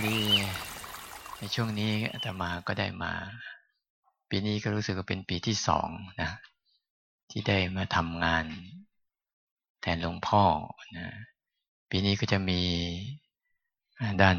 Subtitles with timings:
[0.00, 0.22] อดี
[1.38, 3.12] ในช่วงนี้อาตมาก็ได้มา
[4.30, 5.88] ปีนี้ก็รู้สึกว่าเป็นปีที่สอง
[6.20, 6.30] นะ
[7.30, 8.44] ที่ได้มาทำงาน
[9.80, 10.44] แทนหลวงพ่อ
[10.98, 11.08] นะ
[11.90, 12.60] ปีนี้ก็จะมี
[14.22, 14.38] ด้าน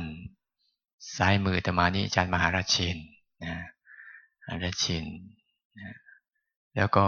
[1.18, 2.98] ซ้ายมืออาตมานี่อาจารย์มหาราชิน
[3.46, 3.56] นะ
[4.64, 5.06] ราชิน
[5.80, 5.96] นะ
[6.76, 7.06] แล้วก็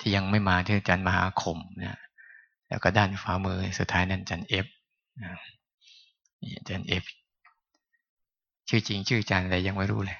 [0.00, 1.98] ที่ยังไม่มาที่อาจารย์มหาคมนะ
[2.68, 4.66] แล้วก็ด้านฝ่ามือสุดท้ายนั้นอาจารย์เอฟ
[5.22, 5.30] นะ
[6.58, 7.04] อาจารย์เอฟ
[8.68, 10.18] ชื่อจริง ชื่อจารย์อะไรยังไม่รู้เลย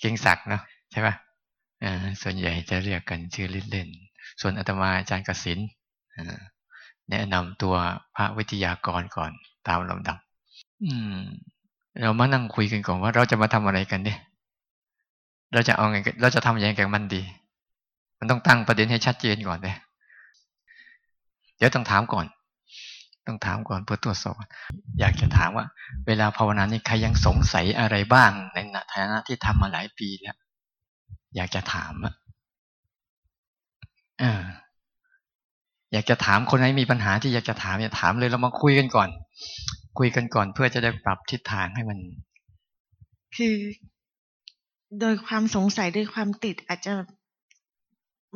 [0.00, 1.92] เก่งศักดิ์เนาะใช่ปะ่ะ
[2.22, 5.58] ส่วนใหญ่จะเรียกกันชื่อเล่นๆส่วนอาตมาอาจารย์กสิน
[7.10, 7.74] แนะนำตัว
[8.16, 9.30] พระวิทยากรก่อน
[9.68, 10.18] ตามลำดับ
[10.84, 11.18] อืม
[12.00, 14.18] เรามานั่งคุยกันก่อนว่าเราจะมาทำอะไรกันเนี่ย
[15.52, 17.22] เราจะเอาไงเราจะทำยังไงกับมันดี
[18.18, 19.76] มันต้องตั้งประเด็นให้ชัดเจนก่อนเลย
[21.56, 22.26] เดี๋ยวต้องถามก่อน
[23.28, 24.34] ต้องถามก่อนเพื่อตรวจสอบ
[25.00, 25.66] อยากจะถามว่า
[26.06, 28.58] เวลาภาวนานี่ใครยังสงสัยอะไรบ้างใน
[28.92, 30.36] ฐานะที่ทำมาหลายปีแล้ว
[31.36, 32.14] อยากจะถามอะ
[35.92, 39.08] อยากจะถามคนไหนมีปัญหาที่อยากจะถามอย่าถามเลยเรามาคุยกันก่อน
[39.98, 41.98] คุยกันก่อนเพื่อจะได้ปรับทิศทางให้มัน
[43.36, 43.54] คือ
[45.00, 46.92] โดยความสงสัยด้วยความติดอาจจะ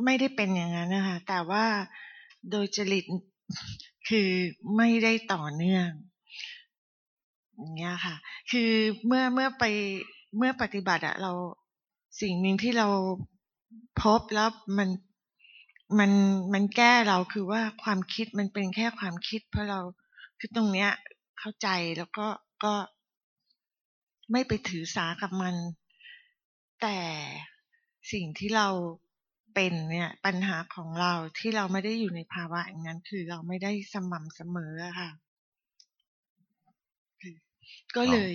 [0.05, 1.65] ไม่ได้เป็นอย่างนั้นนะคะแต่ว่า
[2.51, 3.05] โดยจริต
[4.07, 4.29] คือ
[4.77, 5.89] ไม่ได้ต่อเนื่อง
[7.57, 8.15] อย่างเงี้ยค่ะ
[8.51, 8.71] คือ
[9.05, 9.63] เมื่อเมื่อไป
[10.37, 11.31] เมื่อปฏิบัติอะเรา
[12.21, 12.87] สิ่งหนึ่งที่เรา
[14.01, 14.89] พบแล้วมัน
[15.99, 16.11] มัน
[16.53, 19.79] มันแก้เราคือว่าความคิดมันเป็นแค่ความคิด เพราะเรา
[20.39, 20.91] คือตรงเนี้ย
[21.39, 22.27] เข้าใจแล้วก็
[22.63, 22.73] ก็
[24.31, 25.55] ไม่ไปถือสากับมัน
[26.81, 26.97] แต่
[28.11, 28.67] สิ่งที่เรา
[29.53, 35.09] เป็นเนี่ยปัญหาของเราที่เราไม่ได้อยู่ในภาวะอย่างนั้น คือเราไม่ได้สม่ำเสมออะค่ะ
[37.95, 38.33] ก็เลย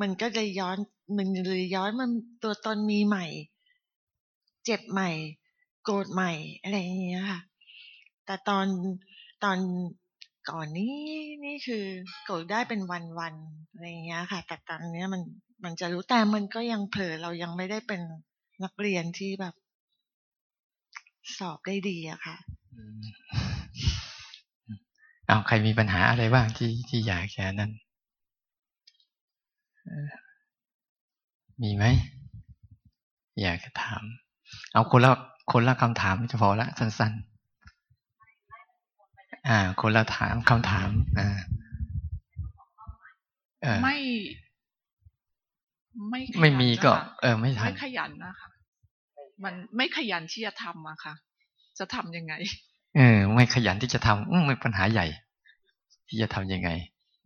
[0.00, 0.76] มันก็เลยย้อน
[1.16, 2.10] มันเลยย้อนมัน
[2.42, 3.26] ตัวตนมีใหม่
[4.64, 5.10] เจ็บใหม่
[5.84, 6.32] โกรธใหม่
[6.62, 7.40] อะไรอย่างเงี้ยค่ะ
[8.26, 8.66] แต่ตอน
[9.44, 9.58] ตอน
[10.50, 10.94] ก่อนนี้
[11.44, 11.84] นี่คือ
[12.24, 15.22] โกรธได้เป็นวันๆอะไรอย่างเงี้ยค่ะ แต่ตอนนี้มัน
[15.64, 18.00] มันจะรู้แต่มันก็ยังเผลอเรายังไม่ได้เป็น
[18.64, 19.54] นักเรียนที่แบบ
[21.38, 22.36] สอบได้ดีอะค่ะ
[25.26, 27.72] เอาใครมีปัญหาอะไรบ้างที่ที่อยากจะนั้น
[31.62, 31.84] มีไหม
[33.42, 34.02] อยากจะถาม
[34.72, 35.12] เอาคนละ
[35.52, 41.38] คนละคำถามจะพอละสั้นๆ อ่า คนละถามคำถาม อ่า
[43.84, 43.96] ไม่
[46.10, 48.48] ไม่ไม่มีก็ เออ ไม่ทันไม่ขยันนะคะ
[49.44, 51.14] มันไม่ขยันที่จะทำอะค่ะ
[51.78, 52.34] จะทํำยังไง
[52.96, 55.06] เออ ไม่ขยันที่จะทำอืมเป็นปัญหาใหญ่
[56.08, 56.70] ที่จะทํำยังไง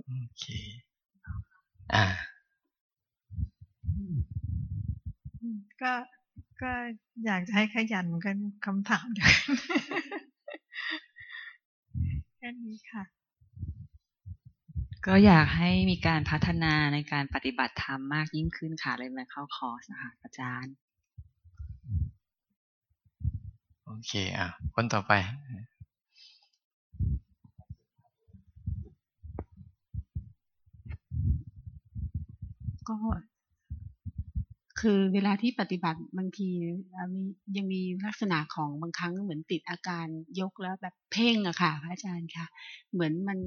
[0.07, 0.45] โอเค
[1.95, 2.05] อ่า
[5.83, 5.93] ก็
[6.63, 6.73] ก็
[7.25, 9.51] อยากจะให้ขยันกันคำถามเดียวกัน
[12.37, 13.05] แค่นี้ค่ะ
[15.07, 20.75] ก็อยากให้มีการพัฒนาในการปฏิบัติธรรมมากยิ่งขึ้นค่ะเลยมาเข้าคอร์สนะคะอาจารย์
[23.93, 25.13] โอเค อะ คนต่อไป
[32.89, 32.95] ก็
[34.83, 36.49] คือเวลาที่ปฏิบัติบางที
[37.15, 37.23] มี
[37.57, 40.07] ยังมีลักษณะของบางครั้งเหมือนติดอาการ
[40.41, 42.47] ยกแล้วแบบเพ่งอะค่ะพระอาจารย์ค่ะ
[42.93, 43.39] เหมือนมัน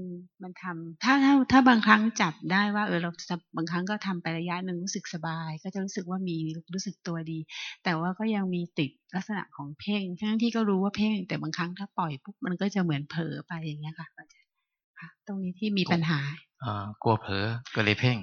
[0.44, 6.38] มันทำถ้าถ้าถ้าบางครั้งจับได้ว่าเออเราจะบางครั้งก็ทำไประยะหนึ่งรู้สึกสบาย ก็จะรู้สึกว่ามี
[6.74, 7.40] รู้สึกตัวดี
[7.84, 14.54] แต่ว่าก็ยังมีติดลักษณะของเพ่งทั้งที่ก็รู้ว่าเพ่ง แต่บางครั้งถ้าปล่อยปุ๊บมันก็จะเหมือนเผลอไปอย่างเงี้ยค่ะอาจารย์
[15.00, 16.20] ค่ะ ตรงนี้ที่มีปัญหา
[16.64, 17.46] อ่ากลัวเผลอ
[17.76, 18.18] ก็เลยเพ่ง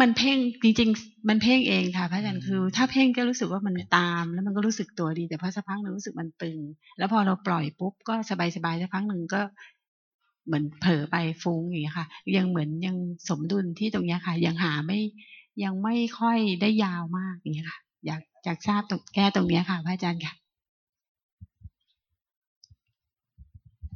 [0.00, 6.58] มันเพ่งจริงๆ มันเพ่งเองค่ะพระอาจารย์คือ ถ้าเพ่งก็รู้สึกว่ามันตาม แล้วมันก็รู้สึกตัวดี แต่พอสักพักหนึ่งรู้สึกมันตึง
[6.98, 9.40] แล้วพอเราปล่อยปุ๊บก็สบายๆสักพักหนึ่งก็
[10.46, 12.06] เหมือนเผลอไปฟุ้งอย่างนี้ค่ะ
[12.36, 12.96] ยังเหมือนยัง
[13.28, 14.98] สมดุลที่ตรงนี้ค่ะ ยังหาไม่
[15.64, 20.34] ยังไม่ค่อยได้ยาวมากอย่างนี้ค่ะ อยากอยากทราบตรงแก้ตรงนี้ค่ะพระอาจารย์ค่ะ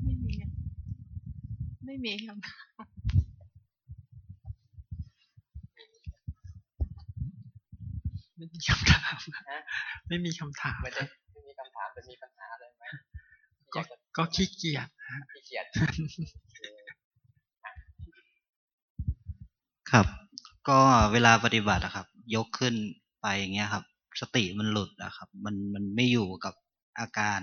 [0.03, 0.33] ไม่มี
[1.85, 3.00] ไม่มีคำถาม
[8.41, 9.19] ไม่มีคำถาม
[10.09, 11.03] ไม่มีคำถามไม่ได้
[11.33, 12.85] ไม่มีคำถามแต่มีปัญหาอะไรไหม
[13.75, 13.81] ก็
[14.17, 14.89] ก็ขี้เกียจ
[15.33, 15.67] ขี้เกียจ
[19.91, 20.07] ครับ
[20.69, 20.79] ก็
[21.13, 22.75] เวลาปฏิบัติอะครับ ยกขึ้น
[23.23, 23.85] ไปอย่างเงี้ยครับ
[24.21, 26.55] สติมันหลุดอะครับ มันมันไม่อยู่กับ
[26.99, 27.41] อาการ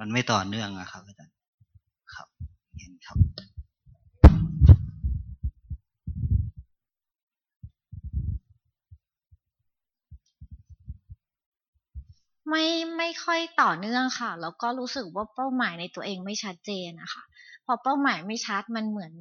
[0.00, 1.36] มันไม่ต่อเนื่องอะครับอาจารย์
[2.14, 2.28] ครับ
[2.78, 3.18] เห็นครับ
[12.52, 12.66] ไม่
[12.98, 17.22] ไม่ค่อยต่อเนื่องค่ะ แล้วก็รู้สึกว่าเป้าหมายในตัวเองไม่ชัดเจนนะคะ
[17.66, 19.12] พอเป้าหมายไม่ชัดมันเหมือน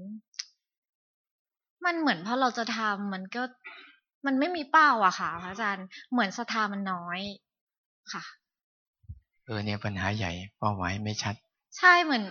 [1.86, 3.44] มันเหมือนพอเราจะทำมันก็
[4.26, 7.20] มันไม่มีเป้าอะค่ะพระอาจารย์เหมือนศรัทธามันน้อย
[8.14, 8.24] ค่ะ
[9.46, 11.36] เออเนี่ยปัญหาใหญ่เป้าหมายไม่ชัด
[11.78, 12.24] ใช่เหมือน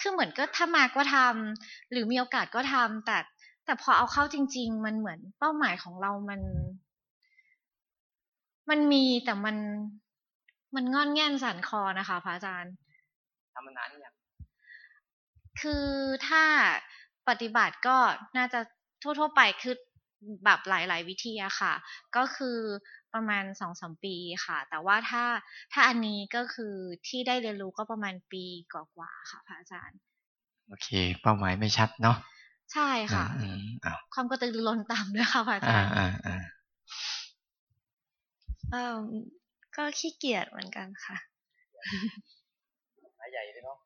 [0.00, 3.18] คือเหมือนก็ถ้ามาก็ทำหรือมีโอกาสก็ทำแต่
[3.64, 6.40] แต่พอเอาเข้าจริง ๆ มันเหมือนเป้าหมายของเรามัน
[8.70, 9.56] มันมีแต่มัน
[10.76, 12.74] มันงอนแง่นสันคอนะคะพระอาจารย์
[13.52, 14.14] ทำมานานยัง
[15.60, 15.86] คือ
[16.28, 16.44] ถ้า
[17.28, 17.96] ปฏิบัติก็
[18.36, 18.60] น่าจะ
[19.02, 19.74] ทั่ว ๆ ไปคือ
[20.44, 21.74] แบบหลาย ๆ วิธีอะค่ะ
[22.16, 22.58] ก็คือ
[23.14, 25.24] ประมาณสองสมปีค่ะ แต่ว่าถ้า
[25.72, 26.74] ถ้าอันนี้ก็คือ
[27.08, 29.98] ที่ได้เรียนรู้ก็ประมาณปีกว่าๆค่ะพระอาจารย์
[30.68, 30.88] โอเค
[31.20, 32.16] เป้าหมายไม่ชัดเนาะ
[32.72, 33.26] ใช่ค่ะ
[34.14, 36.36] ความกระตือรือร้นต่ำด้วยค่ะพระอาจารย์อ่าอ่าอ่า
[39.76, 41.16] ก็ขี้เกียจเหมือนกันค่ะ
[43.32, 43.78] ใหญ่เลยเนาะ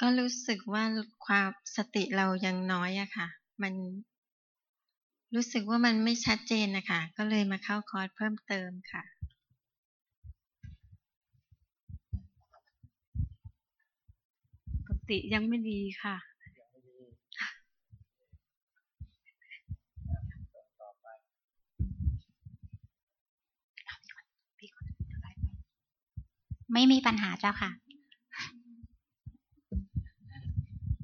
[0.00, 0.84] ก็รู้สึกว่า
[1.26, 3.26] ความสติเรายังน้อยอะค่ะ
[3.62, 3.74] มัน
[5.34, 9.02] รู้สึกว่ามันไม่ชัดเจนนะคะ ก็เลยมาเข้าคอร์สเพิ่มเติมค่ะ
[14.86, 16.16] สติยังไม่ดีค่ะ
[26.78, 27.70] ไม่มีปัญหาเจ้าค่ะ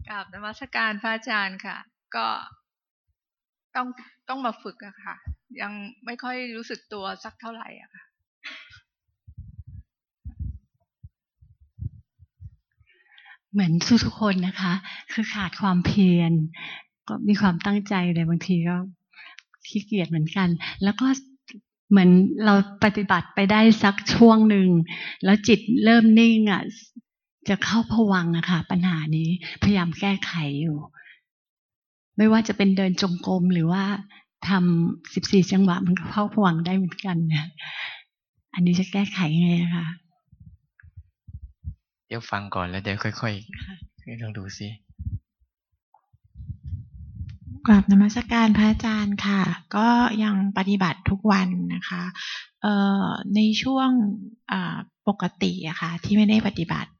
[0.08, 1.76] กราบนมัสการพระอาจารย์ค่ะ
[2.16, 2.26] ก็
[3.76, 3.86] ต้อง
[4.28, 5.16] ต้องมาฝึกอะค่ะ
[5.60, 5.72] ยัง
[6.06, 8.04] ไม่ค่อยรู้สึกตัวสักเท่าไหร่อะค่ะ
[13.52, 14.72] เหมือนทุกคนนะคะ
[15.12, 16.32] คือขาดความเพียร
[17.08, 18.76] ก็มีความตั้งใจแต่บางทีก็
[19.68, 20.48] ขี้เกียจเหมือนกัน
[20.84, 21.06] แล้วก็
[21.92, 22.10] เหมือน
[22.44, 22.54] เรา
[22.84, 24.68] ปฏิบัติไปได้สักช่วงหนึ่ง
[25.24, 26.62] แล้วจิตเริ่มนิ่งอะ
[27.48, 29.28] จะเข้าผวังนะคะปัญหานี้
[29.62, 30.78] พยายามแก้ไขอยู่
[32.16, 33.84] ไม่ว่าจะเป็นเดินจงกรมหรือว่า
[34.48, 37.46] ทำสิบสี่จังหวะมันก็เข้าผวังได้เหมือนกันนะ
[38.54, 39.86] อันนี้จะแก้ไขไงคะ
[42.06, 44.66] เดี๋ยวฟังก่อนแล้วเดี๋ยวค่อยๆลองดูซิ
[47.66, 49.42] กราบนมัสการพระอาจารย์ค่ะ
[49.76, 49.88] ก็
[50.22, 52.02] ยังปฏิบัติทุกวันนะคะ
[53.34, 53.90] ในช่วง
[55.08, 56.90] ปกติอะค่ะที่ไม่ได้ปฏิบัติ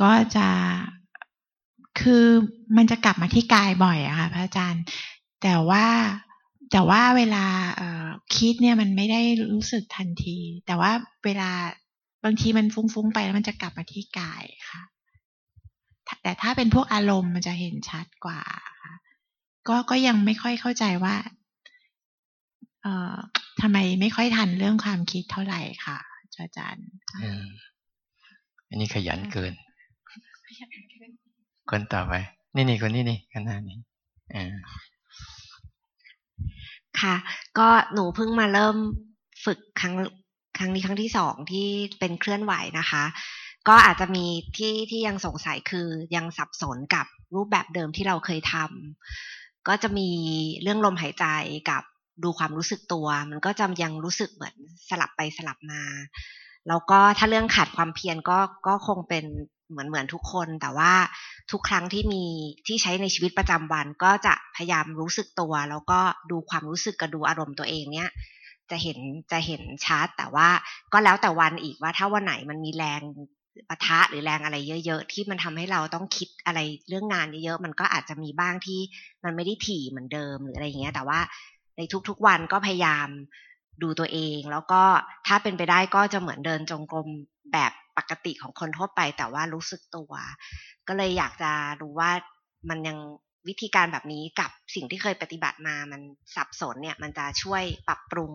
[0.00, 0.48] ก็จะ
[2.00, 2.26] คือ
[2.76, 4.82] มันจะกลับมาที่กายบ่อยอะค่ะพระอาจารย์
[5.42, 5.86] แต่ว่า
[6.72, 7.46] แต่ว่าเวลา
[8.36, 9.22] คิดเนี่ยมันไม่ได้
[9.52, 10.92] รู้สึกทันที แต่ว่า
[11.24, 11.50] เวลา
[12.24, 14.82] บางทีมันฟุ้งๆไปแล้วมันจะกลับมาที่กายค่ะ
[16.22, 18.40] แต่ถ้าเป็นพวกอารมณ์มันจะเห็นชัดกว่า
[18.82, 18.94] ค่ะ
[19.68, 21.14] ก็ก็ยังไม่ค่อยเข้าใจว่า
[22.82, 23.16] เอ่อ
[23.60, 25.98] ทำไมไม่ค่อยทันเรื่องความคิดเท่าไหร่ค่ะ
[26.38, 26.88] อาจารย์
[28.68, 29.52] อันนี้ขยันเกิน
[31.70, 32.14] คนต่อไป
[32.54, 33.78] นี่นี่คนนี้นี่ขนาดนี้
[34.34, 34.54] อ่า
[37.00, 37.16] ค่ะ
[37.58, 38.76] ก็หนูเพิ่งมาเริ่ม
[39.44, 39.94] ฝึกครั้ง
[40.58, 43.04] ครั้งนี้ครั้งที่สองที่เป็นเคลื่อนไหวนะคะ
[43.68, 44.24] ก็อาจจะมี
[44.56, 50.08] ที่ที่ยังสงสัยคือยังสับสนกับรูปแบบเดิมที่เราเคยทำ ก็จะมี
[50.62, 51.26] เรื่องลมหายใจ
[51.70, 51.82] กับ
[52.22, 54.56] ดูความรู้สึกตัว มันก็จะยังรู้สึกเหมือน
[54.88, 55.82] สลับไปสลับมา
[56.68, 59.24] แล้วก็ถ้าเรื่องขาดความเพียรก็ก็คงเป็น
[59.70, 60.92] เหมือนเหมือนทุกคน แต่ว่า
[61.52, 62.24] ทุกครั้งที่มี
[62.66, 68.10] ที่ใช้ในชีวิตประจำวันก็จะพยายามรู้สึกตัว แล้วก็ดูความรู้สึกกับดูอารมณ์ตัวเองเนี้ย
[68.70, 68.98] จะเห็น
[69.32, 70.48] จะเห็นชัดแต่ว่า
[70.92, 73.00] ก็แล้วแต่วันอีกว่าถ้าวันไหนมันมีแรง
[73.68, 78.80] ปะทะหรือแรงอะไรเยอะ ๆ ที่มันทำให้เราต้องคิดอะไรเรื่องงานเยอะๆมันก็อาจจะมีบ้างที่
[79.24, 81.20] มันไม่ได้ถี่เหมือนเดิมหรืออะไรเงี้ย แต่ว่า
[81.76, 83.08] ในทุกๆวันก็พยายาม
[83.82, 84.82] ดูตัวเอง แล้วก็
[85.26, 87.08] ถ้าเป็นไปได้ก็จะเหมือนเดินจงกรม
[87.52, 90.12] แบบปกติของคนทั่วไป แต่ว่ารู้สึกตัว
[90.88, 92.10] ก็เลยอยากจะรู้ว่า
[92.70, 92.98] มันยัง
[93.48, 96.00] วิธีการแบบนี้กับสิ่งที่เคยปฏิบัติมามัน
[96.36, 98.32] สับสนเนี่ย มันจะช่วยปรับปรุง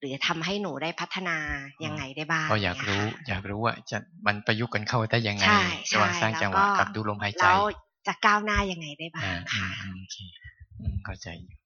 [0.00, 1.36] หรือทำให้หนูได้พัฒนา
[1.84, 5.44] ยังไงได้บ้างก็อยากรู้ อยากรู้ว่าจะมันประยุกต์กันเข้าได้ยังไง
[5.92, 7.62] ระหว่างสร้างจังหวะกับดูลมหายใจแล้ว
[8.06, 10.16] จะก้าวหน้ายังไงได้บ้างค่ะโอเค
[11.04, 11.56] เข้าใจอยู่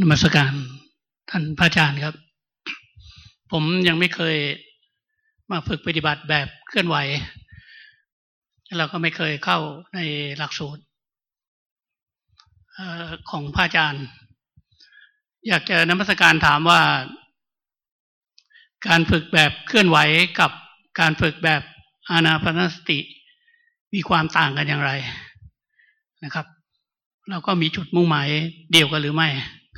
[0.00, 0.52] นมัสการ
[1.30, 2.14] ท่านพระอาจารย์ครับ
[3.52, 4.36] ผมยังไม่เคย
[5.50, 6.96] มาฝึกปฏิบัติแบบเคลื่อนไหว
[8.76, 9.58] แล้วก็ไม่เคยเข้า
[9.94, 10.00] ใน
[10.38, 10.82] หลักสูตร
[13.30, 14.06] ของพระอาจารย์
[15.48, 16.80] อยากจะนมัสการถามว่า
[18.88, 19.98] การฝึกแบบเคลื่อนไหว
[20.40, 20.50] กับ
[21.00, 21.62] การฝึกแบบ
[22.10, 22.98] อานาปนสติ
[23.94, 24.92] มีความต่างกันอย่างไร
[26.24, 26.46] นะครับ
[27.30, 28.28] เราก็มีจุดมุ่งหมาย
[28.72, 29.28] เดียวกันหรือไม่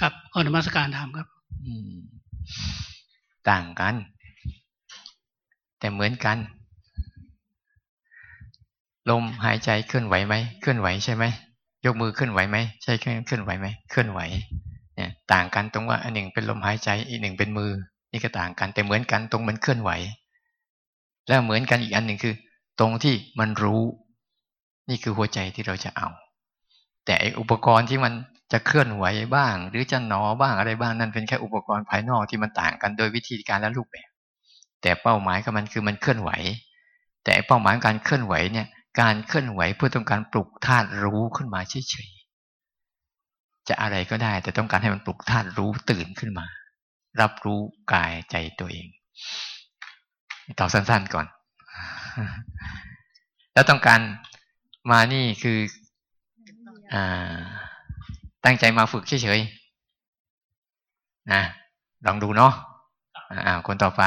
[0.00, 1.28] ครับขอนมัสการถามครับ
[3.50, 3.94] ต่างกัน
[5.78, 6.38] แต่เหมือนกัน
[9.10, 11.24] ลมหายใจเคลื่อนไหวไหมเคลื่อนไหวใช่ไหม
[11.86, 14.20] ยกมือเคลื่อนไหวไหมใช่เคลื่อนไหวไหมเคลื่อนไหว
[14.94, 17.70] เนี่ยต่างกันตรงว่าอันหนึ่งเป็นลมหายใจอีกหนึ่งเป็นมือ
[18.12, 19.90] นี่ก็ต่างกันแต่เหมือนกันตรงมันเคลื่อนไหว
[21.28, 22.34] แล้วเหมือนกันอีกอันหนึ่งคือ
[22.80, 23.82] ตรงที่มันรู้
[24.88, 26.08] นี่คือหัวใจที่เราจะเอา
[27.06, 28.12] แต่อุปกรณ์ที่มัน
[28.52, 29.04] จะเคลื่อนไหว
[29.34, 34.07] บ้าง หรือจะหนอบ้างอะไรบ้างนั่นเป็นแค่อุปกรณ์ภายนอกที่มันต่างกันโดยวิธีการและรูปแบบ
[34.82, 36.30] แต่เป้าหมายของมันคือมันเคลื่อนไหว
[37.24, 38.66] แต่เป้าหมายการเคลื่อนไหวเนี่ย
[39.00, 46.46] การเคลื่อนไหวเพื่อต้องการปลุกธาตุรู้ขึ้นมาเฉยๆจะอะไรก็ได้ แต่ต้องการให้มันปลุกธาตุรู้ตื่นขึ้นมา
[47.20, 47.60] รับรู้
[47.92, 48.86] กายใจตัวเอง
[50.58, 51.26] ตอบสั้นๆก่อน
[53.52, 54.00] แล้วต้องการ
[54.90, 55.58] มานี่คือ
[56.92, 57.38] อ่า
[58.44, 61.42] ตั้งใจมาฝึกเฉยๆนะ
[62.06, 62.52] ลองดูเนาะ
[63.46, 64.02] อ่าคนต่อไป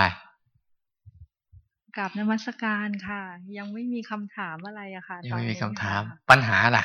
[1.97, 3.21] กลับนมัสการค่ะ
[3.57, 6.83] ยังไม่มีคำถามอะไรอะค่ะยังไม่มีคำถามปัญหาล่ะ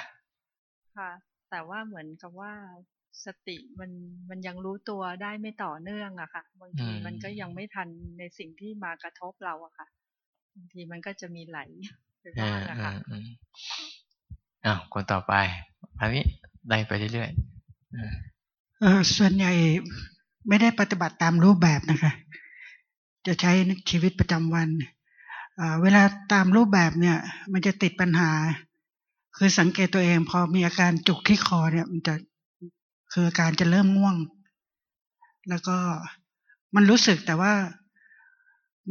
[0.96, 1.10] ค่ะ
[1.50, 2.52] แต่ว่าเหมือนกับว่า
[3.25, 3.90] สติมัน
[4.30, 9.86] มันยังรู้ตัวได้ไม่ต่อเนื่องอะค่ะบางทีมันก็ยังไม่ทันในสิ่งที่มากระทบเราอะค่ะ
[10.56, 11.58] บางทีมันก็จะมีไหล
[12.20, 12.92] ไปบ้างอะค่ะ
[14.64, 15.32] อ้าวคนต่อไป
[16.00, 16.25] อันนี้
[16.68, 19.52] ได้ไปเรื่อยๆเออส่วนใหญ่
[20.48, 22.12] ไม่ได้ปฏิบัติตามรูปแบบนะคะ
[23.26, 23.52] จะใช้
[23.90, 24.68] ชีวิตประจำวัน
[25.82, 27.18] เวลาตามรูปแบบเนี่ย
[27.52, 28.30] มันจะติดปัญหา
[29.36, 32.14] คือสังเกตตัวเองพอมีอาการจุกที่คอเนี่ย มันจะ
[33.12, 34.16] คืออาการจะเริ่มง่วง
[35.48, 35.76] แล้วก็
[36.75, 37.52] มันรู้สึกแต่ว่า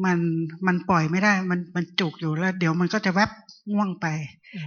[0.06, 0.18] มัน
[0.68, 3.32] มันปล่อยไม่ได้ มันมันจุกอยู่แล้ว เดี๋ยวมันก็จะแวบ
[3.74, 4.08] ง่วงไป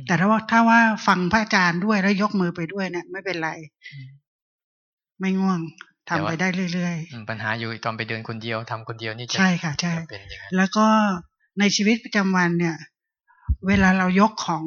[0.07, 3.51] แต่ถ้าว่าถ้าว่าฟังพระอาจารย์ด้วยแล้วยกมือไปด้วยเนี่ย ไม่เป็นไร
[5.21, 5.61] ไม่ง่วง
[6.09, 9.93] ทำไปได้เรื่อยๆปัญหาอยู่ตอนไปเดินคนเดียวทำคนเดียวนี่ใช่ค่ะ ใช่
[10.57, 10.87] แล้วก็
[11.59, 12.77] ในชีวิตประจำวันเนี่ย
[13.67, 14.63] เวลาเรายกของ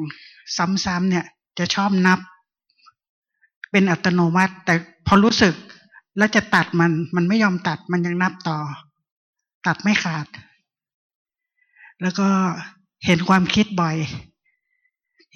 [0.56, 1.26] ซ้ำๆเนี่ย
[1.58, 2.18] จะชอบนับ
[3.70, 4.74] เป็นอัตโนมัติ แต่
[5.06, 5.54] พอรู้สึก
[6.18, 8.58] แล้วจะตัดมัน มันไม่ยอมตัดมันยังนับต่อ
[9.66, 10.26] ตัดไม่ขาด
[12.02, 12.28] แล้วก็
[13.06, 13.96] เห็นความคิดบ่อย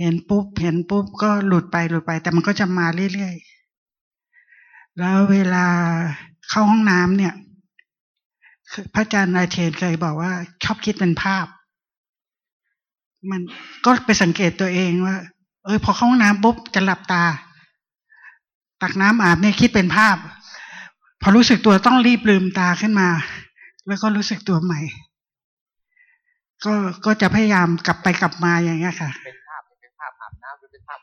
[0.00, 5.66] เห็นปุ๊บ เห็นปุ๊บ ก็หลุดไปหลุดไป แต่มันก็จะมาเรื่อยๆ แล้วเวลา
[6.48, 7.34] เข้าห้องน้ำเนี่ย
[8.94, 10.32] พระอาจารย์นายเทนเคยบอกว่า
[10.64, 11.46] ชอบคิดเป็นภาพ
[13.30, 13.40] มัน
[13.84, 15.16] ก็ไปสังเกตตัวเองว่า
[15.64, 17.24] เออพอเข้าห้องน้ำปุ๊บจะหลับตา
[18.82, 20.16] ตักน้ำอาบเนี่ยคิดเป็นภาพ
[21.22, 23.08] พอรู้สึกตัวต้องรีบลืมตาขึ้นมา
[23.86, 24.80] แล้วก็รู้สึกตัวใหม่
[26.64, 26.72] ก็
[27.04, 30.98] ก็จะพยายามกลับไปกลับมาอย่างเงี้ยค่ะ เป็นภาพเป็นภาพอาบน้ำหรือเป็นภาพ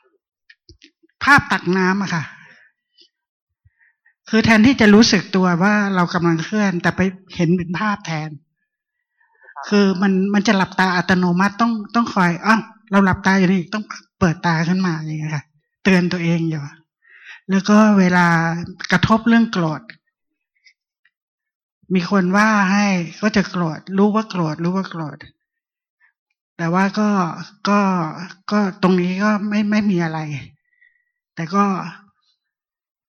[1.24, 2.22] ภาพตักน้ำอะค่ะ
[4.28, 7.00] คือแทนที่จะรู้สึกตัวว่าเรากำลังเคลื่อน แต่ไป
[7.34, 8.30] เห็นเป็นภาพแทน
[9.68, 13.84] คือมันมันจะหลับตาอัตโนมัติต้องต้องคอยอ้าวเราหลับตาอยู่นี่ต้อง
[14.18, 15.44] เปิดตาขึ้นมาอย่างเงี้ยค่ะ
[15.84, 16.62] เตือนตัวเองอยู่
[17.50, 18.26] แล้วก็เวลา
[18.92, 19.82] กระทบเรื่องโกรธ
[21.94, 22.86] มีคนว่าให้
[23.22, 25.18] ก็จะโกรธ รู้ว่าโกรธ รู้ว่าโกรธ
[26.56, 27.08] แต่ว่าก็
[27.68, 27.80] ก็
[28.52, 30.20] ก็ตรงนี้ก็ไม่ไม่มีอะไร
[31.34, 31.64] แต่ก็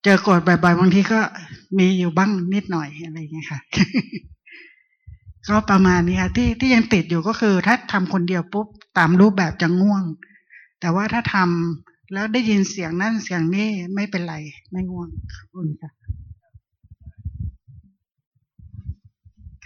[0.07, 1.19] เจอกดบ่อยๆบางทีก็
[1.77, 3.59] มีอยู่บ้างนิดหน่อยอะไรอย่างเงี้ยค่ะ
[5.47, 10.03] ก็ประมาณนี้ค่ะที่ที่ยังติดอยู่ก็คือ ถ้าทำคนเดียวปุ๊บตามรูปแบบจะง่วง
[10.79, 14.35] แต่ว่าถ้าทำแล้วได้ยินเสียงนั่นเสียงนี้ไม่เป็นไร
[14.71, 15.91] ไม่ง่วงขอบคุณค่ะ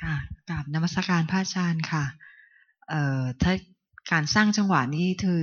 [0.01, 0.15] ค่ะ
[0.49, 2.03] กราบนมัสการพระอาจารย์ค่ะ
[2.89, 3.53] เอ่อถ้า
[4.11, 5.41] การสร้างจังหวะนี้คือ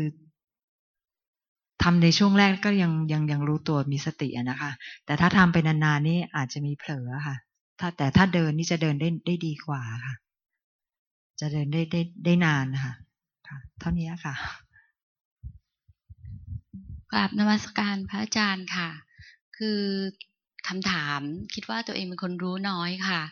[1.82, 4.70] ทำในช่วงแรกก็ยังยังยังรู้ตัวมีสติอะนะคะ
[5.06, 7.36] แต่ถ้าทำไปนานๆนี่อาจจะมีเผลอค่ะ
[7.80, 10.14] ถ้าแต่ถ้าเดินนี่จะเดินได้ได้ดีกว่าค่ะ
[11.40, 12.94] จะเดินได้ได้ได้นานนะคะ
[13.48, 14.34] ค่ะ เท่านี้ค่ะ
[17.10, 18.90] กราบนมัสการพระอาจารย์ค่ะ
[19.56, 19.80] คือ
[20.68, 21.20] คำถาม
[21.54, 23.22] คิดว่าตัวเองเป็นคนรู้น้อยค่ะ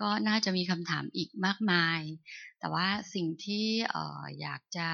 [0.00, 2.00] ก็น่าจะมีคำถามอีกมากมาย
[2.58, 3.66] แต่ว่าสิ่งที่
[4.40, 4.88] อยากจะ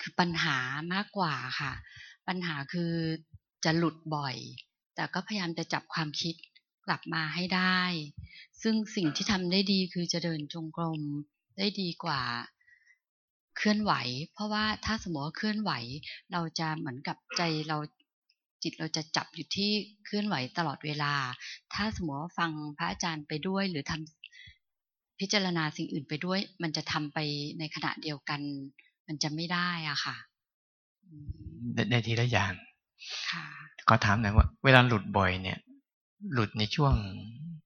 [0.00, 0.56] คือปัญหา
[0.94, 1.72] มากกว่าค่ะ
[2.28, 2.92] ปัญหาคือ
[3.64, 4.36] จะหลุดบ่อย
[4.94, 6.34] แต่ก็พยายามจะจับความคิด
[6.86, 7.80] กลับมาให้ได้
[8.62, 11.00] ซึ่งสิ่งที่ทำได้ดีคือจะเดินจงกรม
[11.58, 12.20] ได้ดีกว่า
[13.56, 13.92] เคลื่อนไหว
[14.32, 15.72] เพราะว่าถ้าสมมติว่าเคลื่อนไหว
[16.32, 17.78] เราจะเหมือนกับใจเรา
[18.62, 19.70] จิตเราจะจับอยู่ที่
[20.04, 21.14] เคลื่อนไหวตลอดเวลา
[21.74, 27.18] ถ้าสมมติว่าฟังพระอาจารย์ไปด้วยหรือทำพิจารณาสิ่งอื่นไปด้วย มันจะทำไป
[27.58, 28.40] ในขณะเดียวกัน
[29.08, 30.16] มันจะไม่ได้อะค่ะ
[31.90, 32.52] ในทีละอย่าง
[33.30, 33.46] ค่ะ
[33.88, 35.58] ก็ถามหน่อยว่า เวลาหลุดบ่อยเนี่ย
[36.32, 36.94] หลุดในช่วง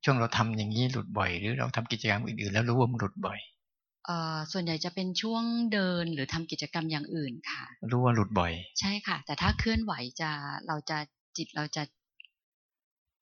[0.04, 3.38] ช่วงเราทำอย่างนี้หลุดบ่อย หรือเราทำกิจกรรมอื่นๆ แล้วรู้ว่ามันหลุดบ่อย
[4.06, 10.30] เอ่อส่วนใหญ่จะเป็นช่วงเดินหรือทำกิจกรรมอย่างอื่นค่ะ รู้ว่าหลุดบ่อย ใช่ค่ะ แต่ถ้าเคลื่อนไหวจะ
[10.66, 10.98] เราจะ
[11.36, 11.82] จิตเราจะ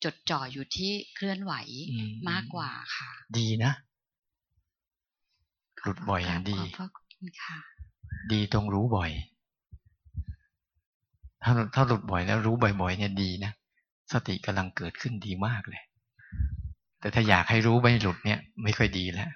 [0.04, 1.52] จดจ่ออยู่ที่เคลื่อนไหว
[2.30, 3.72] มากกว่าค่ะ ดีนะ
[5.82, 6.58] หลุดบ่อยอย่างดี
[8.32, 9.10] ดีตรงรู้บ่อย
[11.42, 13.52] ถ้าถ้าหลุดบ่อยแล้วรู้บ่อย ๆ เนี่ยดีนะ
[14.12, 15.82] สติกำลังเกิดขึ้นดีมากเลย
[17.00, 19.30] แต่ถ้าอยากให้รู้ไม่หลุดเนี่ย ไม่ค่อยดีแล้ว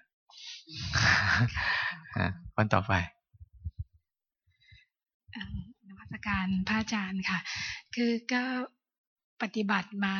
[2.54, 2.92] คนต่อไป
[5.88, 7.38] นวัตการพระอาจารย์ค่ะ
[7.94, 8.42] คือก็
[9.42, 10.14] ปฏิบัติมา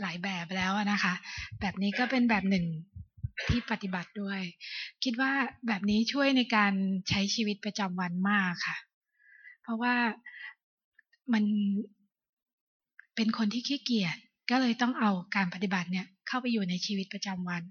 [0.00, 1.14] หลายแบบแล้วนะคะ
[1.60, 2.66] แบบนี้ก็เป็นแบบหนึ่ง
[3.48, 4.40] ที่ปฏิบัติด้วย
[5.04, 5.32] คิดว่า
[5.66, 6.72] แบบนี้ช่วยในการ
[7.08, 8.76] ใช้ชีวิตประจำวันมากค่ะ
[9.62, 9.94] เพราะว่า
[11.32, 11.44] มัน
[13.16, 14.16] เป็นคนที่ขี้เกียจ
[14.50, 17.62] ก็เลยต้องเอาการปฏิบัติเนี่ยเข้าไปอยู่ในชีวิตประจำวัน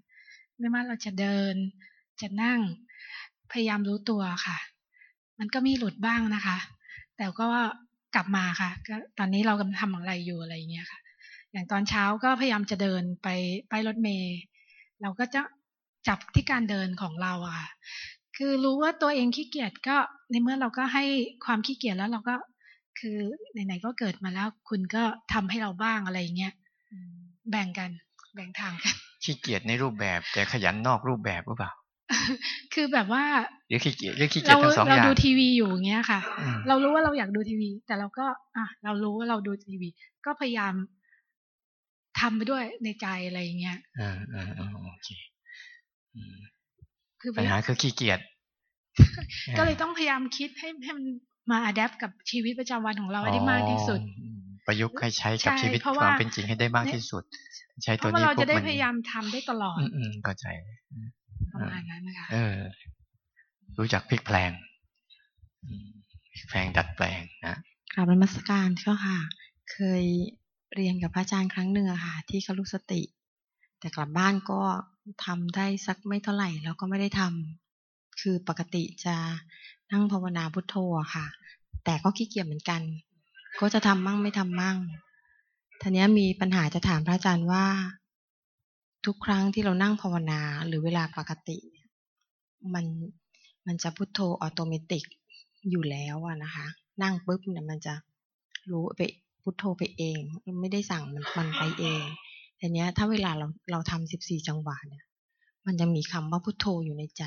[0.57, 1.55] ไม่ว่าเราจะเดิน
[2.21, 2.59] จะนั่ง
[3.51, 4.57] พยายามรู้ตัวค่ะ
[5.39, 6.57] มันก็มีหลุดบ้างนะคะ
[7.17, 7.47] แต่ก็
[8.15, 10.99] กลับมาค่ะ ก็ตอนนี้เรากำลังทำอะไรอยู่อะไรเงี้ยค่ะ
[11.51, 13.27] อย่างตอนเช้าก็พยายามจะเดินไป
[13.69, 14.37] ไปรถเมย์
[15.01, 15.41] เราก็จะ
[16.07, 17.69] จับที่การเดินของเราอะค่ะ
[18.37, 19.97] คือรู้ว่าตัวเองขี้เกียจก็
[20.31, 21.03] ในเมื่อเราก็ให้
[21.45, 22.35] ความขี้เกียจแล้วเราก็
[22.99, 23.17] คือ
[23.51, 25.03] ไหนๆก็เกิดมาแล้ว คุณก็
[25.33, 26.53] ทำให้เราบ้างอะไรเงี้ย
[27.51, 27.89] แบ่งกัน
[28.35, 31.71] แบ่งทางกันขี้เกียจในรูปแบบแต่ขยันนอกรูปแบบหรือเปล่า
[32.73, 33.23] คือแบบว่า
[33.69, 36.19] หรือขี้เกียจหรือขี้เกียจทั้งสองอย่างเราดูทีวีอยู่เงี้ยค่ะ
[36.67, 39.89] เรารู้ว่าเราอยากดูทีวี แต่เราก็ อะ เรารู้ว่าเราดูทีวี
[40.25, 40.73] ก็พยายาม
[42.19, 44.45] ทำไปด้วยในใจอะไรเงี้ยอ่าอ่า
[44.85, 45.09] โอเค
[47.21, 48.19] คือปัญหาคือขี้เกียจ
[49.57, 51.05] ก็เลยต้องพยายามคิดให้ให้มัน
[51.51, 53.99] มาอัดแอปกับชีวิตประจำวันของเราให้ได้มากที่สุด
[54.67, 57.23] ประยุกต์ให้ใช้กับชีวิตความเป็นจริงให้ได้มากที่สุด
[57.83, 60.45] ใช้ตัวนี้พวกมันเราจะได้พยายามทำได้ตลอด อืมเข้าใจ
[61.53, 62.57] ประมาณนั้นนะคะเออ
[63.77, 64.51] รู้จักพลิกแปลง
[66.49, 67.55] แปลงดัดแปลงนะ
[67.93, 69.19] กราบนมัสการเจ้าค่ะ
[69.71, 70.03] เคย
[70.75, 73.01] เรียนกับพระอาจารย์ครั้งหนึ่งค่ะ ที่เขารู้สติ
[73.79, 74.61] แต่กลับบ้านก็
[75.25, 79.15] ทำได้สักไม่เท่าไหร่แล้วก็ไม่ได้ทำคือปกติจะ
[79.91, 80.75] นั่งภาวนาพุทโธ
[81.15, 81.25] ค่ะ
[81.85, 82.81] แต่ก็ขี้เกียจเหมือนกัน
[83.59, 84.77] ก็จะทำมั่งไม่ทำมั่ง
[85.81, 87.65] ทีนี้มีปัญหาจะถามพระอาจารย์ว่า
[89.05, 91.57] ทุกครั้งที่เรานั่งภาวนาหรือเวลาปกติ
[92.73, 92.85] มัน
[93.67, 95.01] มันจะพุทโธอัตโนมัติ
[95.69, 96.67] อยู่แล้วอะนะคะ
[97.03, 97.93] นั่งปุ๊บเนี่ยมันจะ
[98.71, 99.01] รู้ไป
[99.41, 100.19] พุทโธไปเอง
[100.61, 102.03] ไม่ได้สั่งมันมันไปเอง
[102.59, 105.03] แต่เนี้ยถ้าเวลาเราเราทำสิบสี่จังหวะเนี่ย
[105.65, 107.23] มันจะมีคำว่าพุโทโธอยู่ในใจ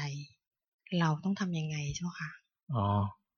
[1.00, 2.30] เราต้องทํำยังไงเจ้าค่ะ
[2.72, 2.84] อ๋อ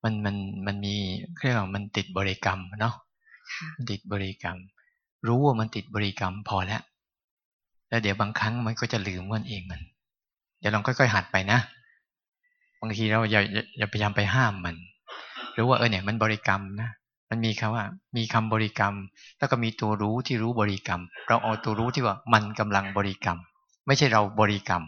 [0.02, 0.94] มันมันมันมี
[1.38, 2.94] เรียกว่ามันติดบริกรรมเนาะ
[3.90, 4.59] ติดบริกรรม
[5.26, 6.83] รู้ว่ามันติดบริกรรมพอแล้ว
[7.88, 9.80] แล้วเดี๋ยวบางครั้งมันก็จะลืมมันเองมัน
[10.59, 11.59] เดี๋ยวลองค่อยๆหัดไปนะ
[12.80, 13.40] บางทีเราอย่า
[13.78, 14.76] อย่าพยายามไปห้ามมัน
[15.52, 16.90] หรือว่าเออเนี่ยมันบริกรรมนะ
[17.34, 17.84] มันมีคำว่า
[18.16, 18.94] มีคำบริกรรม
[19.38, 23.38] แล้วก็มีตัวรู้ที่รู้บริกรรม เราเอาตัวรู้ที่ว่ามันกำลังบริกรรม
[23.86, 24.82] ไม่ใช่เราบริกรรม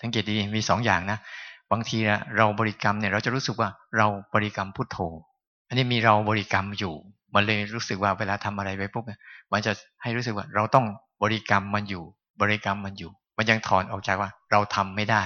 [0.00, 1.18] สังเกตดีมีสองอย่างนะ
[1.72, 1.98] บางที
[2.36, 4.98] เราบริกรรมเนี่ยเราจะรู้สึกว่าเราบริกรรมพุทโธ
[5.68, 6.94] อันนี้มีเราบริกรรมอยู่
[7.34, 9.04] มันเลยรู้สึกว่าเวลาทำอะไรไปปุ๊บ
[9.52, 9.72] มันจะ
[10.02, 10.86] ให้รู้สึกว่าเราต้อง
[11.22, 12.04] บริกรรมมันอยู่
[12.40, 15.24] บริกรรมมันอยู่ มันยังถอนออกจากว่าเราทำไม่ได้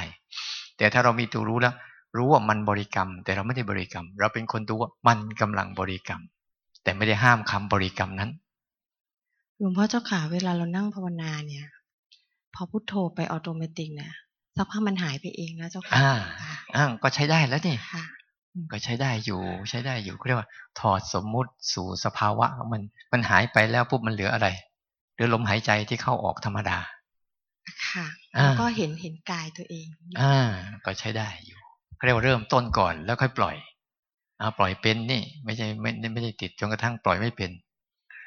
[0.77, 1.75] แต่ถ้าเรามีตัวรู้แล้ว
[2.19, 6.21] รู้ว่ามันบริกรรม แต่เราไม่ได้บริกรรม เราเป็นคนดูว่ามันกำลังบริกรรม
[6.83, 8.31] แต่ไม่ได้ห้ามคำบริกรรมนั้น
[9.57, 11.67] หลวงพ่อเจ้าขาเวลาเรานั่งภาวนาเนี่ย
[12.55, 14.13] พอพุทโธไป automatic เนี่ย
[14.57, 16.13] สักพักมันหายไปเองนะเจ้าค่ะอ่า
[16.77, 17.77] อ่าก็ใช้ได้แล้วนี่
[18.73, 20.49] ก็ใช้ได้อยู่ ใช้ได้อยู่เรียกว่า
[20.81, 24.49] ถอดสมมุติสู่สภาวะมันมันหายไปแล้วปุ๊บมันเหลืออะไร
[25.15, 26.79] หรือลมหายใจที่เข้าออกธรรมดา
[27.89, 29.87] ค่ะแล้วก็เห็นเห็นกายตัวเอง
[30.21, 30.37] อ่า
[30.85, 31.61] ก็ใช้ได้อยู่
[32.05, 33.57] เรียกว่าเริ่มต้นก่อนแล้วค่อยปล่อย
[34.41, 37.51] อ่าปล่อยเป็นนี่ ไม่ใช่ไม่ไม่ได้ติดจนกระทั่งปล่อยไม่เป็น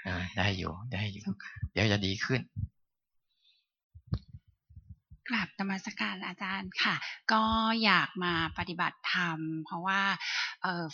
[0.07, 1.23] อ่าได้อยู่ได้อยู่
[1.71, 2.41] เดี๋ยวจะดีขึ้น
[5.31, 6.95] กราบธรรมสการอาจารย์ค่ะ
[7.33, 7.43] ก็
[7.83, 10.01] อยากมาปฏิบัติธรรม เพราะว่า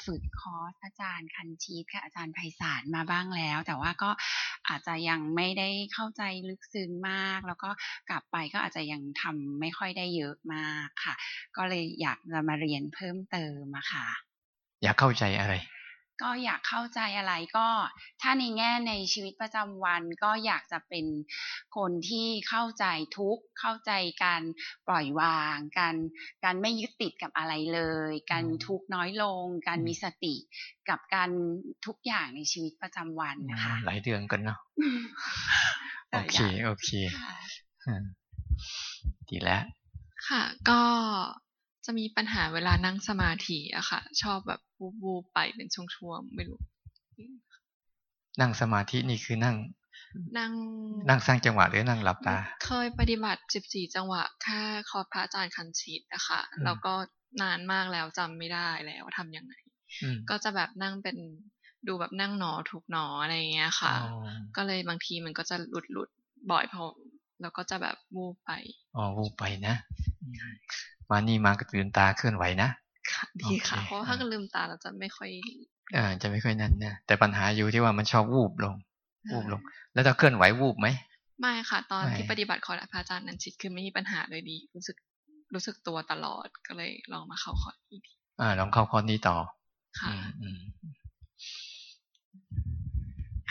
[0.06, 4.12] ฝึกคอร์สอาจารย์คันชีพค่ะอาจารย์ไพศาลมาบ้างแล้ว แต่ว่าก็
[4.68, 7.70] อาจจะยังไม่ได้เข้าใจลึกซึ้งมาก แล้วก็
[8.10, 11.16] กลับไปก็อาจจะยังทำไม่ค่อยได้เยอะมากค่ะ
[11.58, 14.08] ก็เลยอยากจะมาเรียนเพิ่มเติมอะค่ะ
[14.84, 15.54] อยากเข้าใจอะไร
[16.22, 17.68] ก็อยากเข้าใจอะไรก็
[18.22, 21.06] ถ้าในแง่ในชีวิตประจำวันก็อยากจะเป็น
[21.78, 22.86] คนที่เข้าใจ
[23.18, 23.92] ทุกข์เข้าใจ
[24.24, 24.42] การ
[24.88, 25.96] ปล่อยวาง การ
[26.44, 30.36] การไม่ยึดติดกับอะไรเลย การมีทุกข์น้อยลง การมีสติ
[30.90, 31.30] กับการ
[31.86, 34.60] ทุกอย่างในชีวิตประจำวันนะคะหลายเดือนกันเนาะ
[36.12, 36.90] โอเคโอเค
[39.30, 39.64] ดีแล้ว
[40.28, 40.82] ค่ะ ก็
[41.88, 44.62] จะมีปัญหาเวลานั่งสมาธิอะค่ะ ชอบแบบ
[45.04, 46.60] วูบๆไปเป็นช่วงๆไม่รู้
[48.42, 49.56] นั่งสมาธินี่คือนั่ง
[50.38, 50.52] นั่ง
[51.10, 56.94] นั่งสร้างจังหวะหรือนั่งหลับตา เคยปฏิบัติสิบสี่จังหวะแค่คอร์สพระอาจารย์คันชิตนะคะแล้วก็
[57.42, 59.54] นานมากแล้วจำไม่ได้แล้วทำยังไง
[60.30, 61.18] ก็จะแบบนั่งเป็น
[61.88, 63.94] ดูแบบนั่งหนอถูกหนออะไรเงี้ยค่ะ
[64.56, 66.10] ก็เลยบางทีมันก็จะหลุดหลุด
[66.52, 66.84] บ่อยพอ
[67.42, 68.52] แล้วก็จะแบบวูบไป
[68.96, 69.76] อ๋อวูบไปนะ
[71.12, 72.70] มานี่มากระตือนตาเคลื่อนไหวนะ
[73.12, 75.30] ค่ะดีค่ะเพราะถ้าก็ลืมตาเราจะไม่ค่อย
[75.96, 78.76] อ่าจะไม่ค่อยนั่นนะแต่ปัญหาอยู่ที่ว่ามันชอบวูบลง
[79.32, 79.62] วูบลง
[79.94, 80.88] แล้วถ้าเคลื่อนไหววูบไหม
[81.40, 84.98] ไม่ค่ะ ตอนที่ปฏิบัติคอร์สพระอาจารย์นันชิตคือไม่มีปัญหาเลยดี รู้สึก
[85.54, 89.38] รู้สึกตัวตลอดก็เลยลองมาเข้าคอร์สอีกทีอ่าลองเข้าคอร์สนี้ต่อ
[90.00, 90.62] ค่ะอืม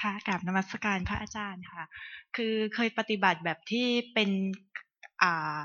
[0.01, 1.85] ค่ะกับนมัสการพระอาจารย์ค่ะ
[2.37, 4.31] คือเคยปฏิบัติแบบที่เป็น
[5.23, 5.63] อ่า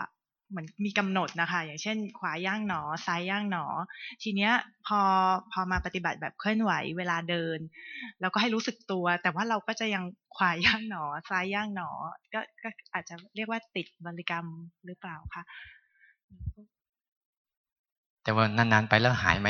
[0.52, 3.66] เหมือนมีกำหนดนะคะ อย่างเช่น ขวาย่างหนอ ซ้ายย่างหนอ
[4.24, 4.54] ทีเนี้ย
[4.88, 5.02] พอ
[5.52, 7.60] พอมาปฏิบัติแบบเคลื่อนไหวเวลาเดิน
[8.22, 10.04] แล้วก็ให้รู้สึกตัว แต่ว่าเราก็จะยัง
[10.36, 11.90] ขวาย่างหนอ ซ้ายย่างหนอ
[12.34, 14.46] ก็ก็อาจจะเรียกว่าติดบริกรรม
[14.86, 15.44] หรือเปล่าคะ
[18.24, 19.50] แต่ว่านานๆไปแล้วหายไหม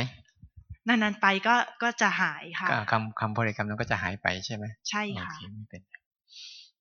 [0.87, 5.81] นานๆไปก็ก็จะหายค่ะก็คำคำบริกรรมนั้นก็จะหายไปใช่ไหมใช่ค่ะโอเคไม่เป็น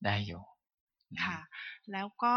[0.04, 0.40] ได้อยู่
[1.24, 1.38] ค่ะ
[1.92, 2.34] แล้วก็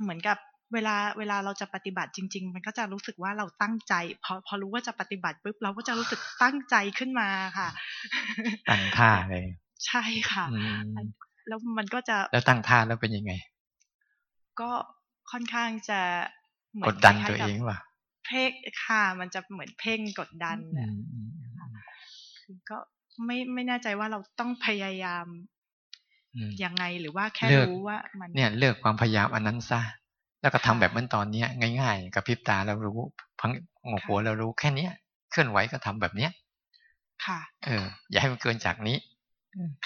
[0.00, 0.38] เหมือนกับ
[0.74, 7.68] เวลาเวลาเราจะปฏิบัติจริง ๆ มันก็จะรู้สึกว่าเราตั้งใจ พอพอรู้ว่าจะปฏิบัติปุ๊บเราก็จะรู้สึกตั้งใจขึ้นมาค่ะ
[8.70, 9.46] ตั้งท่าเลย
[9.86, 10.44] ใช่ค่ะ
[11.48, 13.32] แล้วมันก็จะแล้วตั้งท่าแล้วเป็นยังไง
[14.60, 14.70] ก็
[15.32, 16.00] ค่อนข้างจะ
[16.74, 17.78] เหมือนกดดันคล้ายๆตัวเองกับว่ะ
[18.26, 18.50] เพ่ง
[18.84, 20.88] ค่ะ มันจะเหมือนเพ่งกดดันนะ
[22.42, 22.78] คือก็
[23.26, 25.26] ไม่ไม่แน่ใจว่าเราต้องพยายาม
[26.34, 29.80] อืมยังไงหรือว่าแค่เลิกรู้ว่ามันเนี่ยเลิกความพยายามอันนั้นซะ
[30.42, 31.48] แล้วก็ทำแบบเหมือนตอนเนี้ย
[31.80, 32.98] ง่าย ๆ กับพริบตาเรารู้
[33.40, 33.50] พัง
[33.90, 34.90] งกหัวเรารู้แค่เนี้ย
[35.30, 36.30] เคลื่อนไหวก็ทำแบบเนี้ย
[37.24, 38.96] ค่ะ เออ อย่าให้มันเกินจากนี้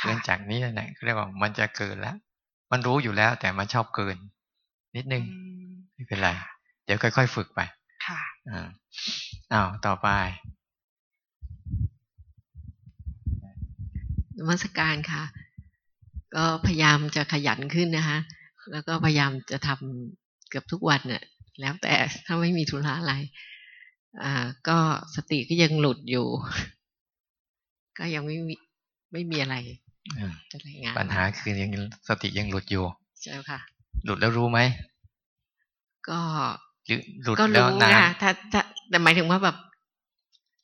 [0.01, 2.16] เกินจากนี้นั่นแหละเรียกว่ามันจะเกินแล้ว
[2.73, 4.16] มันรู้อยู่แล้วแต่มันชอบเกิน
[4.97, 5.23] นิดนึง
[5.95, 6.29] ไม่เป็นไร
[6.85, 7.61] เดี๋ยวค่อยๆฝึกไป
[8.07, 8.69] ค่ะอ่า
[9.53, 10.09] อ้าวต่อไป
[14.37, 15.23] นมัสการค่ะ
[16.35, 18.19] ก็พยายามจะขยันขึ้นนะคะ
[18.73, 21.23] แล้วก็พยายามจะทำ เกือบทุกวันน่ะ
[21.61, 21.95] แล้วแต่
[22.27, 23.15] ถ้าไม่มีธุระอะไร
[24.23, 24.33] อ่า
[24.69, 24.79] ก็
[25.15, 26.27] สติก็ยังหลุดอยู่
[27.99, 28.55] ก็ยังไม่มี
[29.13, 29.57] ไม่มีอะไร
[30.17, 31.73] อืมจะรายงานปัญหาคือยัง
[32.09, 32.85] สติยังหลุดอยู่
[33.23, 33.61] ใช่ค่ะ
[34.05, 34.61] หลุดแล้วรู้ไหม
[36.09, 36.21] ก็
[36.87, 39.57] หรือหลุดก็แล้วรู้นานะนถ้าถ้าแต่หมายถึงว่าแบบ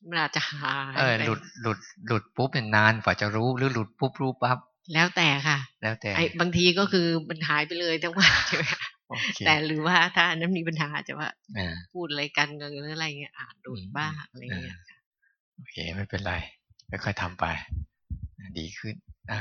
[0.08, 4.58] มันอาจจะหายเออไปหลุดหลุดหลุดปุ๊บเนี่ยนานกว่าจะรู้หรือหลุดปุ๊บรู้ปั๊บ
[4.94, 8.32] แล้วแต่ค่ะ แล้วแต่ไอ้บางทีก็คือมันหายไปเลยทั้งวัน
[9.12, 14.78] ใช่ไหมคะโอเคแต่หรือว่าถ้าอันนั้นมีปัญหาจะว่าอ่าพูดอะไรกันหรืออะไรเงี้ยอาจหลุดบ้างอะไรเงี้ย
[15.56, 16.34] โอเคไม่เป็นไร
[17.04, 17.44] ค่อยๆทำไป
[18.58, 18.94] ดีขึ้น
[19.30, 19.40] อะ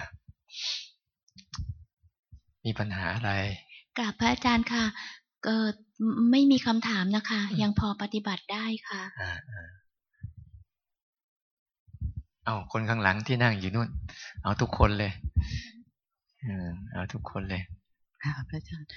[2.65, 3.31] มีปัญหาอะไร
[3.97, 4.83] กราบพระอาจารย์ค่ะ
[5.43, 5.75] เกิด
[6.31, 9.67] ไม่มีคำถามนะคะ ยังพอปฏิบัติได้ค่ะอ่าอ่า
[12.45, 13.89] เอาคนข้างหลังที่นั่งอยู่นู่น
[14.43, 15.11] เอาทุกคนเลย
[16.41, 17.61] เออเอาทุกคนเลย
[18.23, 18.89] ค่ะพระอาจารย์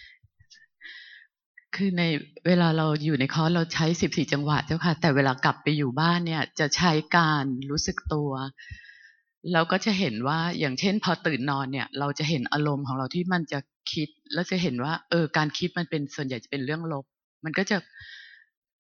[1.77, 2.05] คือใน
[2.47, 8.31] เวลาเราอยู่ในคอร์สเราใช้สิบสี่จังหวะเจ้าค่ะ แต่เวลากลับไปอยู่บ้านเนี่ย จะใช้การรู้สึกตัว
[9.53, 13.59] เราก็จะเห็นว่าอย่างเช่น พอตื่นนอนเนี่ย เราจะเห็นอารมณ์ของเราที่มันจะ
[13.93, 17.05] คิด แล้วจะเห็นว่า เออ การคิดมันเป็นส่วนใหญ่จะเป็นเรื่องลบ
[17.45, 17.77] มันก็จะ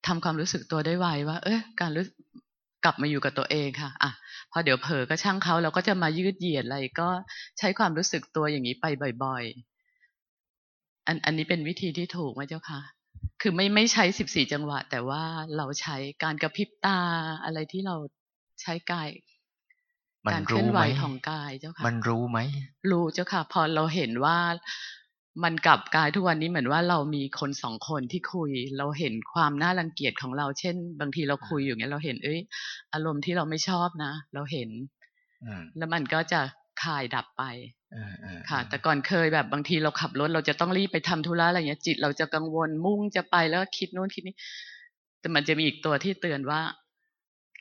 [0.06, 2.04] ทำความรู้สึกตัวได้ไวว่า เออการรู้
[2.84, 4.10] กลับมาอยู่กับตัวเองค่ะ อะ
[4.52, 7.08] พอเดี๋ยวเผลอก็ช่างเขาเราก็จะมายืดเหยียดอะไรก็
[7.58, 8.86] ใช้ความรู้สึกตัวอย่างนี้ไป
[9.24, 9.73] บ่อยๆ
[11.06, 12.80] อันอันนี้เป็นวิธีที่ถูกไหมเจ้าค่ะ
[13.40, 15.22] คือไม่ไม่ใช้สิบสี่จังหวะ แต่ว่า
[15.56, 17.00] เราใช้การกระพริบตา
[17.44, 17.96] อะไรที่เรา
[18.62, 19.08] ใช้กาย
[20.26, 22.38] มันการเคลื่อนรู้ไหไหวมของกายเจ้าค่ะ มันรู้ไหม
[22.90, 24.38] รู้เจ้าค่ะ พอเราเห็นว่า
[25.44, 32.40] มันกลับกลายทุกวันนี้เหมือนว่าเรามีคนสองคนที่คุย เราเห็นความน่ารังเกียจของเรา เช่น บางทีเราคุยอยู่เงี้ยเราเห็นเอ้ย
[32.94, 34.70] อารมณ์ที่เราไม่ชอบนะ เราเห็น
[35.44, 36.40] อืมแล้วมันก็จะ
[36.82, 37.83] คลายดับไปอ่าอ่า
[38.50, 44.36] ค่ะ แต่ก่อนเคยแบบบางทีเราขับรถเราจะต้องรีบไปทำธุระอะไรเงี้ย จิตเราจะกังวลมุ่งจะไปแล้วก็คิดโน้นคิดนี้
[45.20, 46.60] แต่มันจะมีอีกตัวที่เตือนว่า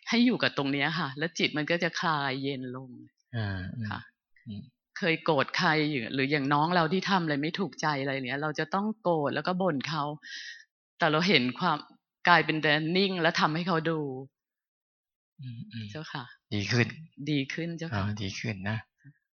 [0.08, 2.90] ใให้อยู่กับตรงเนี้ยค่ะ แล้วจิตมันก็จะคลายเย็นลง
[3.90, 4.00] ค่ะ
[4.98, 5.70] เคยโกรธใคร
[6.14, 10.04] หรืออย่างน้องเราที่ทำอะไรไม่ถูกใจอะไรเนี้ย เราจะต้องโกรธแล้วก็บ่นเขา
[10.98, 11.78] แต่เราเห็นความ
[12.28, 14.00] กลายเป็นแดนนิ่ง แล้วทำให้เขาดู
[15.92, 16.24] เจ้าค่ะ
[16.56, 16.88] ดีขึ้น
[17.32, 18.78] ดีขึ้นเจ้าค่ะดีขึ้นนะ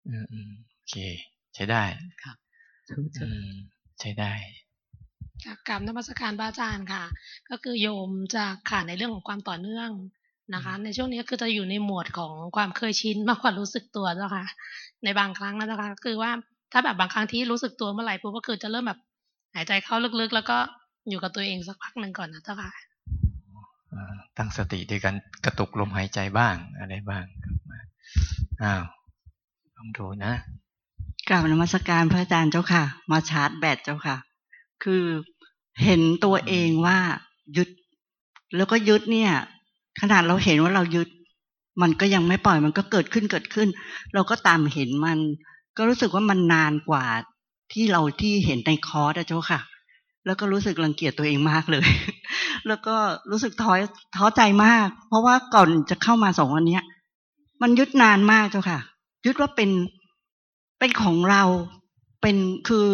[0.08, 0.96] อืมอืมโอ เค
[1.54, 1.82] ใช้ได้
[2.24, 2.32] ค่ะ
[4.00, 4.32] ใช้ได้
[5.68, 7.04] กับนมัสการพระอาจารย์ค่ะ
[7.50, 9.90] ก็คือโยมจะขาดในเรื่องของความต่อเนื่อง
[10.54, 14.46] นะคะ ในช่วงนี้คือจะอยู่ในหมวดของความเคยชินมากกว่ารู้สึกตัวแล้วค่ะ
[15.04, 16.30] ในบางครั้งนะคะคือว่า
[16.72, 19.00] ถ้าแบบบางครั้งที่รู้สึกตัวเมื่อไหร่ปุ๊บก็คือจะเริ่มแบบ
[19.54, 20.58] หายใจเข้าลึกๆ แล้วก็
[21.08, 22.72] อยู่กับตัวเองสักพักหนึ่งก่อนนะเจ้าค่ะ
[24.38, 27.24] ตั้งสติด้วยกันกระตุกลมหายใจบ้างอะไรบ้าง
[28.62, 28.82] อ้าว
[29.76, 30.32] ลองดูนะ
[31.28, 34.16] กราบนมัสการพระอาจารย์เจ้าค่ะ มาชาร์จแบตเจ้าค่ะ
[34.82, 35.04] คือ
[35.84, 36.98] เห็นตัวเองว่า
[37.56, 37.68] ยึด
[38.56, 39.32] แล้วก็ยึดเนี่ย
[40.00, 41.08] ขนาดเราเห็นว่าเรายึด
[41.82, 43.68] มันก็ยังไม่ปล่อยมันก็เกิดขึ้นเกิดขึ้น
[44.14, 45.18] เราก็ตามเห็นมัน
[45.76, 47.04] ก็รู้สึกว่ามันนานกว่า
[47.72, 49.60] ที่เราที่เห็นในคอร์สเจ้าค่ะ
[50.26, 51.88] แล้วก็รู้สึกรังเกียจตัวเองมากเลย
[52.66, 52.96] แล้วก็
[53.30, 53.72] รู้สึกท้อ
[54.16, 56.78] ท้อใจมาก เพราะว่าก่อนจะเข้ามาสองวันนี้
[57.62, 58.80] มันยึดนานมากเจ้าค่ะ
[59.26, 59.70] ยึดว่าเป็น
[60.80, 61.42] เป็นของเรา
[62.22, 62.36] เป็น
[62.68, 62.86] คือ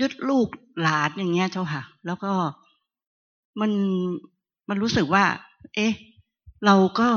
[0.00, 0.48] ยึดลูก
[0.82, 2.32] หลานอย่างเงี้ยเจ้าค่ะ แล้วก็
[3.60, 3.72] มัน
[4.68, 5.24] มันรู้สึกว่า
[5.74, 5.92] เอ๊ะ
[6.66, 7.08] เราก็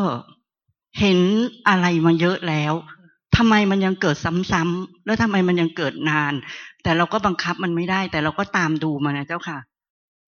[0.99, 1.19] เห็น
[1.67, 2.73] อะไรมาเยอะแล้ว
[3.37, 4.15] ทำไมมันยังเกิด
[4.51, 6.33] ซ้ำๆแล้วทำไมมันยังเกิดนาน
[6.83, 9.59] แต่เราก็บังคับมันไม่ได้ แต่เราก็ตามดูมันนะเจ้าค่ะ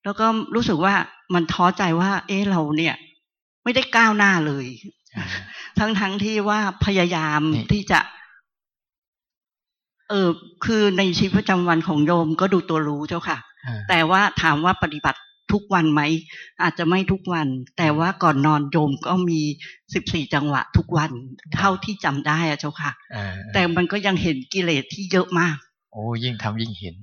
[0.04, 0.96] แล้วก็รู้สึกว่า
[1.34, 2.96] มันท้อใจว่า เอ๊ะเราเนี่ย
[3.64, 4.66] ไม่ได้ก้าวหน้าเลย
[5.80, 8.00] ทั้งๆทที่ว่าพยายามที่จะ
[10.10, 10.30] เออ
[10.66, 13.38] คือในชีวิตประจำวันของโยมก็ดูตัวรู้เจ้าค่ะ
[13.90, 15.20] แต่ว่าถามว่าปฏิบัติ
[15.52, 16.02] ทุกวันไหม
[16.62, 19.42] อาจจะไม่ทุกวัน แต่ว่าก่อนนอนโยมก็มี
[19.94, 21.12] สิบสี่จังหวะทุกวัน
[21.56, 22.92] เท่าที่จำได้อะเจ้าค่ะ
[23.54, 25.56] แต่มันก็ยังเห็นกิเลสที่เยอะมาก
[25.92, 26.96] โอ้ยิ่งทำยิ่งเห็น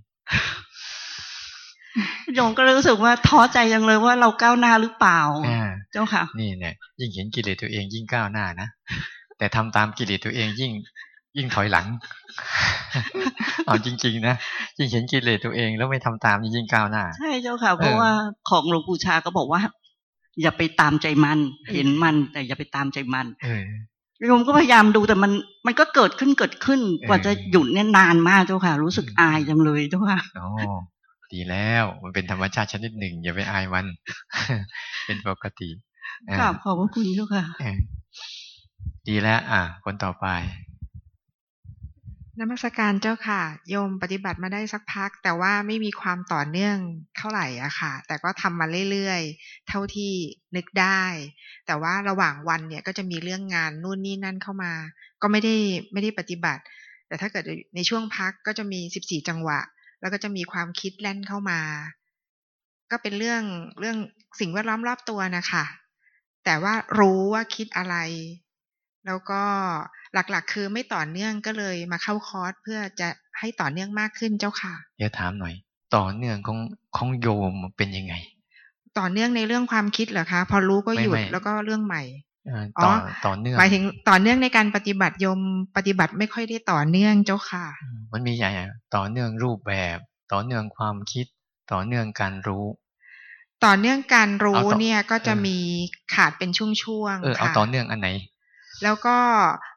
[2.35, 5.21] โยมก็รู้สึกว่าท้อใจจังเลยว่าเราก้าวหน้าหรือเปล่า
[5.93, 8.69] เจ้าค่ะ นี่เนี่ยยิ่งเห็นกิเลสตัวเองยิ่งก้าวหน้านะ
[9.39, 10.73] แต่ทำตามกิเลสตัวเองยิ่ง
[11.37, 11.87] ยิ่งถอยหลัง
[13.67, 14.37] เอาจริง ๆ นะ
[14.79, 18.11] ยิ่งเห็นกิเลสตัวเองแล้วไม่ทำตามยิ่งก้าวหน้า ใช่เจ้าค่ะ เพราะว่า
[18.49, 19.61] ของหลวงปู่ชาก็บอกว่า
[20.43, 21.39] อย่าไปตามใจมัน
[21.73, 23.27] เห็นมัน แต่อย่าไปตามใจมัน
[24.27, 25.33] โยมก็พยายามดูแต่มัน
[25.67, 30.49] มันก็เกิดขึ้นเกิดขึ้น กว่าจะหยุดเนี่ยนานมากเจ้าค่ะ รู้สึกอายจังเลยเจ้าค่ะอ๋อ
[31.33, 33.87] ดีแล้วมันเป็นธรรมชาติชนิดหนึ่ง อย่าไปอายมัน
[35.07, 35.69] เป็นปกติ
[36.39, 37.45] กราบขอบพระคุณเจ้าค่ะ
[39.09, 40.27] ดีแล้ว อะคนต่อไป
[42.41, 46.77] นมัสการเจ้าค่ะ โยมปฏิบัติมาได้สักพัก แต่ว่าไม่มีความต่อเนื่อง
[47.17, 50.13] เท่าไหร่อะค่ะ แต่ก็ทำมาเรื่อยๆ เท่าที่
[50.57, 51.03] นึกได้
[51.67, 54.73] แต่ว่าระหว่างวันเนี่ยก็จะมีเรื่องงานนู่นนี่นั่นเข้ามา
[55.23, 55.55] ก็ไม่ได้
[55.93, 56.63] ไม่ได้ปฏิบัติ
[57.09, 57.45] แต่ถ้าเกิด
[57.75, 59.61] ในช่วงพักก็จะมีสิบสี่จังหวะ
[60.01, 61.61] แล้วก็จะมีความคิดแล่นเข้ามา
[62.91, 63.43] ก็เป็นเรื่อง
[63.81, 63.97] เรื่อง
[64.41, 65.65] สิ่งแวดล้อมรอบตัวนะคะ
[66.45, 67.97] แต่ว่ารู้ว่าคิดอะไร
[69.07, 69.43] แล้วก็
[70.15, 75.55] หลักๆ คือไม่ต่อเนื่องก็เลยมาเข้าคอร์สเพื่อจะให้ต่อเนื่องมากขึ้นเจ้าค่ะเดี๋ยวถามหน่อย
[75.97, 76.59] ต่อเนื่องของ
[76.97, 78.15] ของโยมเป็นยังไง
[78.99, 82.03] ต่อเนื่องในเรื่องความคิดเหรอคะ พอรู้ก็หยุดแล้วก็เรื่องใหม่
[82.85, 82.93] ต่อ
[83.27, 85.41] ต่อเนื่องหมายถึงต่อเนื่องในการปฏิบัติโยม
[85.77, 87.67] ปฏิบัติไม่ค่อยได้ต่อเนื่องเจ้าค่ะ
[88.13, 88.53] มันมีอย่าง
[88.97, 89.99] ต่อเนื่องรูปแบบ
[90.33, 91.27] ต่อเนื่องความคิด
[91.73, 92.67] ต่อเนื่องการรู้
[93.65, 95.59] ต่อเนื่องการรู้เนี่ยก็จะมี
[96.15, 98.09] ขาดเป็นช่วงๆเออเอาต่อเนื่องอันไหน
[98.83, 99.17] แล้วก็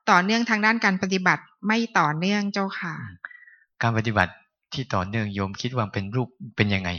[0.09, 2.93] ต่อเนื่องทางด้านการปฏิบัติไม่ต่อเนื่องเจ้าค่ะ
[3.81, 4.33] การปฏิบัติ
[4.73, 6.89] ที่ต่อเนื่องโยมคิดว่าเป็นรูปเป็นยังไง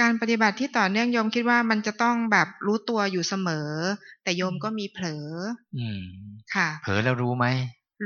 [0.00, 3.70] การปฏิบัติที่ต่อเนื่องโยมคิดว่ามันจะต้องแบบรู้ตัวอยู่เสมอ
[4.22, 5.26] แต่โยมก็มีเผลอ
[5.78, 6.02] อืม
[6.54, 7.46] ค่ะ เผลอแล้วรู้ไหม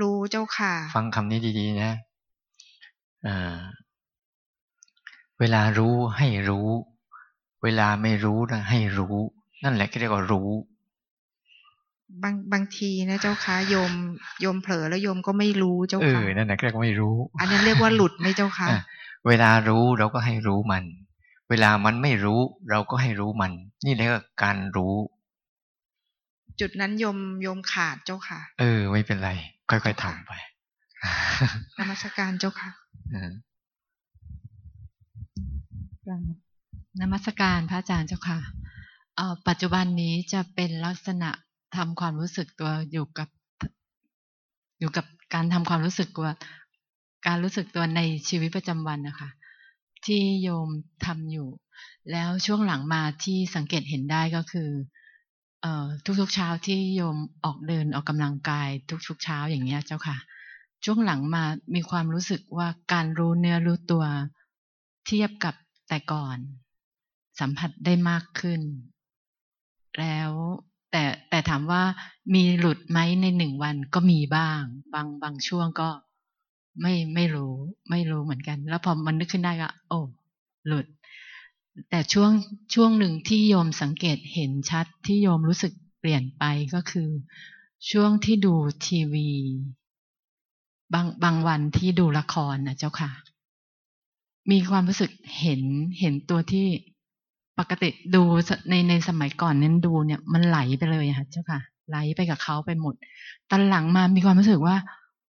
[0.00, 1.92] รู้เจ้าค่ะ ฟังคำนี้ดีๆ นะ
[3.26, 3.58] อ่า
[5.40, 6.68] เวลารู้ให้รู้
[7.62, 9.16] เวลาไม่รู้นะให้รู้
[9.64, 10.50] นั่นแหละก็เรียกว่ารู้
[12.22, 13.92] บางบางทีนะเจ้าค่ะโยม
[14.42, 18.68] โยมเผลอแล้วโยมก็ไม่รู้เจ้าค่ะเออนั่นแหละเรียกว่าไม่รู้ อันนั้นเรียกว่าหลุดไหมเจ้าค่ะ
[19.28, 20.84] เวลารู้เราก็ให้รู้มัน
[21.50, 23.52] เวลามันไม่รู้ เราก็ให้รู้มัน
[23.84, 24.94] นี่เรียกว่าการรู้
[26.60, 29.30] จุดนั้นโยมโยมขาดเจ้าค่ะ เออ ไม่เป็นไร
[29.70, 30.32] ค่อยๆทำไป
[31.78, 32.70] นมัสการเจ้าค่ะ
[37.00, 38.38] นมัสการพระอาจารย์เจ้าค่ะ
[39.48, 41.30] ปัจจุบันนี้จะเป็นลักษณะ
[41.76, 43.28] ทำความรู้สึกตัวอยู่กับ
[44.78, 46.28] อยู่กับการทำความรู้สึกตัว
[47.26, 49.30] การรู้สึกตัวในชีวิตประจำวันนะคะ
[50.06, 50.68] ที่โยม
[51.06, 51.48] ทำอยู่
[52.12, 54.70] แล้วช่วงหลังมาที่สังเกตเห็นได้ก็คือ
[55.62, 55.86] เอ่อ
[56.20, 58.68] ทุกๆเช้าที่โยมออกเดินออกกำลังกาย
[59.08, 60.16] ทุกๆเช้าอย่างเงี้ยเจ้าค่ะ
[60.84, 64.04] ช่วงหลังมามีความรู้สึกว่าการรู้เนื้อรู้ตัว
[65.06, 65.54] เทียบกับ
[65.88, 66.38] แต่ก่อน
[67.40, 68.60] สัมผัสได้มากขึ้น
[69.98, 70.32] แล้ว
[70.92, 71.82] แต่แต่ถามว่า
[72.34, 74.62] มีหลุดไหมในหนึ่งวันก็มีบ้าง
[74.94, 75.88] บางบางช่วงก็
[76.80, 77.54] ไม่ไม่รู้
[77.90, 80.00] ไม่รู้เหมือนกัน แล้วพอมันนึกขึ้นได้ก็โอ้
[80.66, 80.86] หลุด
[81.90, 82.30] แต่ช่วง
[82.74, 87.08] ช่วงหนึ่งที่โยมสังเกตเห็นชัดที่โยมรู้สึกเปลี่ยนไปก็คือ
[87.90, 88.54] ช่วงที่ดู
[88.86, 89.30] ทีวี
[90.94, 93.12] บางบางวันที่ดูละครนะเจ้าค่ะ
[94.50, 95.62] มีความรู้สึกเห็น
[96.00, 96.66] เห็นตัวที่
[97.58, 98.22] ปกติดู
[98.70, 102.94] ในในสมัยก่อนนั้นดูเนี่ยมันไหลไปเลยค่ะเจ้าค่ะ ไหลไปกับเขาไปหมด
[103.50, 104.76] ตอนหลังมามีความรู้สึกว่า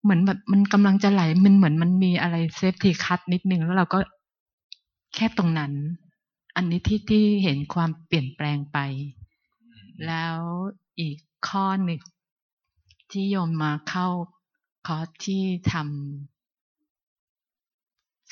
[0.02, 3.98] เหมือนแบบมันกำลังจะไหลมันเหมือนมันมีอะไร safety cut นิดนึงแล้วเราก็
[5.14, 5.72] แค่ตรงนั้น
[6.56, 8.78] อันนี้ที่ที่เห็นความเปลี่ยนแปลงไป
[10.06, 10.38] แล้ว
[11.00, 11.16] อีก
[11.48, 12.00] ข้อหนึ่ง
[13.10, 14.06] ที่โยมมาเข้า
[14.86, 15.82] คอร์สที่ทำ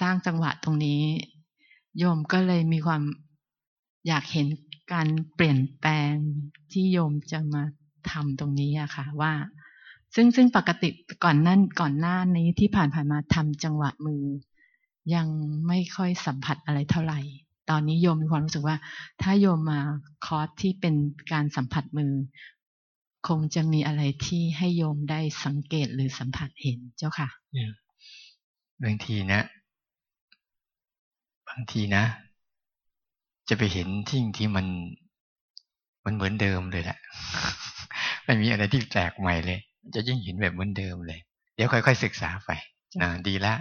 [0.01, 1.01] สร้างจังหวะตรงนี้
[1.99, 3.03] โยมก็เลยมีความ
[4.07, 4.47] อยากเห็น
[4.93, 6.15] การเปลี่ยนแปลง
[6.73, 7.63] ที่โยมจะมา
[8.11, 9.33] ทำตรงนี้อะค่ะว่า
[10.15, 10.89] ซึ่งซึ่งปกติ
[11.25, 14.25] ก่อนนั้นก่อนหน้านี้ที่ผ่านผ่านมาทำจังหวะมือ
[15.15, 15.27] ยัง
[15.69, 17.21] ไม่ค่อยสัมผัสอะไรเท่าไหร่
[17.71, 18.77] ตอนนี้โยมมีความรู้สึกว่า
[19.23, 19.81] ถ้าโยมมา
[20.27, 20.95] คอร์สที่เป็น
[21.33, 22.13] การสัมผัสมือ
[23.29, 27.29] คงจะมีอะไรที่ให้โยมได้สังเกตหรือสัมผัสเห็นเจ้าค่ะ
[28.83, 29.41] บางทีนะ
[31.49, 32.05] บางทีนะ
[33.49, 34.67] จะไปเห็นที่ที่มัน
[36.05, 36.99] มันเหมือนเดิมเลยแหละ
[38.25, 39.61] ไม่มีอะไรที่แปลกใหม่เลย
[39.95, 41.21] จะยิ่งเห็นแบบเหมือนเดิมเลย
[41.55, 42.51] เดี๋ยวค่อยๆศึกษาไป
[43.03, 43.55] นะดีละ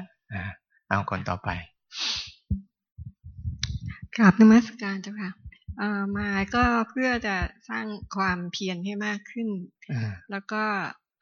[0.88, 1.50] เอาคนต่อไป
[4.18, 5.32] กราบนมัสการเจ้าค่ะ
[5.78, 7.36] เอ่อมาก็เพื่อจะ
[7.70, 9.50] สร้างความเพียรให้มากขึ้น
[10.32, 10.64] แล้วก็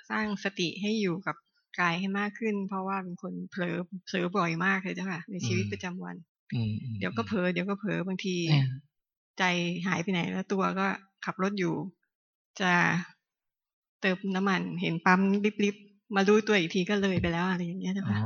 [0.09, 1.35] สร้างสติให้อยู่กับ
[1.79, 6.15] กายให้มากขึ้น เพราะว่าเป็นคนเผลอเผลอบ่อยมากเลยเจ้าค่ะในชีวิตประจำวัน
[6.99, 8.35] เดี๋ยวก็เผลอเดี๋ยวก็เผลอบางที
[9.39, 9.43] ใจ
[9.87, 10.87] หายไปไหนแล้วตัวก็
[11.25, 11.73] ขับรถอยู่
[12.61, 12.71] จะ
[14.01, 15.19] เติมน้ำมัน เห็นปั๊ม
[15.63, 18.17] ริบๆมารู้ตัวอีกทีก็เลยไปแล้วอะไรอย่างเงี้ยนะคะ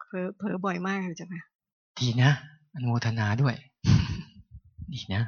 [0.00, 1.42] เผลอเผลอบ่อยมากเลยจ้ะค่ะ
[1.98, 2.30] ดีนะ
[2.74, 3.54] อนุโมทนาด้วย
[4.94, 5.22] ดีนะ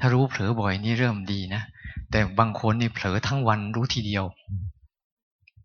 [0.00, 1.62] ถ้ารู้เผลอบ่อยนี่เริ่มดีนะ
[2.10, 4.24] แต่บางคนนี่เผลอทั้งวันรู้ทีเดียว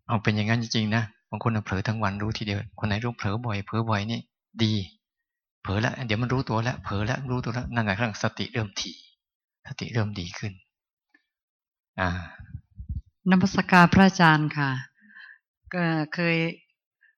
[0.06, 4.20] เอาเป็นอย่างนั้นจริงๆนะบางคนเผลอทั้งวันรู้ทีเดียว คนไหนรู้เผลอบ่อยเผลอบ่อยนี่
[4.62, 4.72] ดี
[5.64, 8.96] เผลอแล้วเดี๋ยวมันรู้ตัวแล้วเผลอแล้วรู้ตัวแล้วนั่นแหละเรื่องสติเริ่มถี่
[9.68, 10.52] สติเริ่มดีขึ้น
[12.00, 12.08] อ่า
[13.30, 14.70] นมัสการพระอาจารย์ค่ะ
[15.74, 16.36] ก็เคย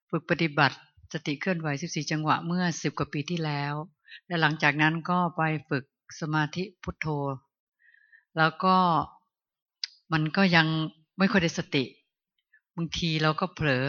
[0.09, 0.77] ฝึกปฏิบัติ
[1.13, 3.73] สติเคลื่อนไหว 14 จังหวะเมื่อสิบกว่าปีที่แล้ว
[4.27, 5.83] และหลังจากนั้นก็ไปฝึก
[6.19, 7.07] สมาธิพุทโธ
[8.37, 8.75] แล้วก็
[10.13, 10.67] มันก็ยัง
[11.17, 11.83] ไม่ค่อยได้สติ
[12.75, 13.85] บางทีเราก็เผลอ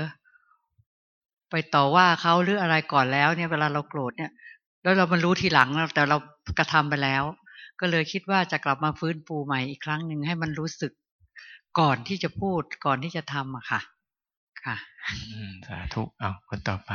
[1.51, 4.33] ไปต่อว่าเขาหรืออะไรก่อนแล้วเนี่ยเวลาเราโกรธเนี่ย
[4.83, 6.17] แล้วเรามารู้ทีหลังแต่เรา
[6.59, 7.23] กระทำไปแล้ว
[7.81, 10.93] ก็เลยคิดว่าจะกลับมาฟื้นฟูใหม่อีกครั้งหนึ่งให้มันรู้สึก
[11.81, 13.81] ก่อนที่จะพูดก่อนที่จะทำอะค่ะ
[14.65, 14.77] ค่ะ
[15.69, 16.93] สาธุเอาคนต่อไป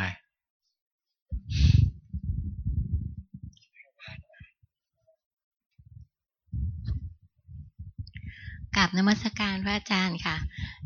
[8.77, 10.37] กับนมัสการพระอาจารย์ค่ะ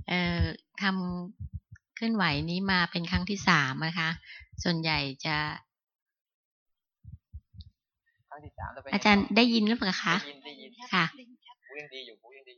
[0.07, 0.41] เอ่อ
[0.81, 1.56] ทำ
[1.97, 4.09] เคลื่อนไหวนี้มาเป็นครั้งที่สามนะคะ
[4.63, 5.37] ส่วนใหญ่จะ
[8.93, 10.15] อาจารย์ได้ยินหรือเปล่าคะ
[10.93, 11.05] ค่ะ
[11.67, 12.55] หูยังดีอยู่หูยังดี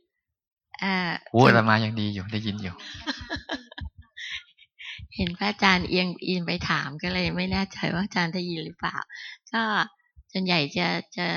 [1.32, 2.74] หูอามายังดีอยู่ได้ยินอยู่
[5.16, 8.96] เห็นพระอาจารย์เอียงอินไปถามก็เลย ไม่แน่ใจว่าอาจารย์ได้ยินหรือเปล่า
[9.52, 9.62] ก็
[10.32, 11.28] ส่วนใหญ่จะจะ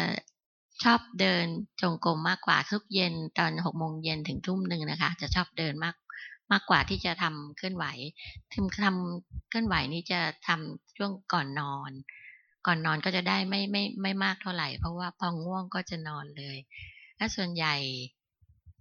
[0.84, 1.46] ชอบเดิน
[1.82, 5.96] จงกรมมากกว่าทุกเย็นตอนหกโมงเย็นถึงทุ่มหนึ่งนะคะ จะชอบเดินมาก
[6.54, 7.86] มากกว่าที่จะทำเคลื่อนไหว
[8.54, 11.92] ทำทำเคลื่อนไหวนี้จะทำช่วงก่อนนอน
[12.68, 16.58] ก่อนนอนก็จะได้ไม่ไม่ไม่มากเท่าไหร่ เพราะว่าพอง่วงก็จะนอนเลย
[17.18, 17.76] ถ้าส่วนใหญ่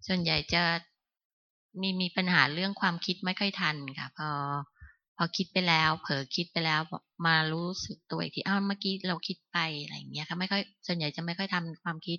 [0.06, 0.62] ส่วนใหญ่จะ
[1.80, 4.30] มีมีปัญหาเรื่องความคิดไม่ค่อยทันค่ะ พอ
[5.16, 6.80] พอคิดไปแล้ว เผลอคิดไปแล้ว
[7.26, 12.18] มารู้สึกตัวอีกทีอ้าวเมื่อกี้เราคิดไปอะไรอย่างเงี้ยค่ะไม่ค่อยส่วนใหญ่จะไม่ค่อยทำความคิด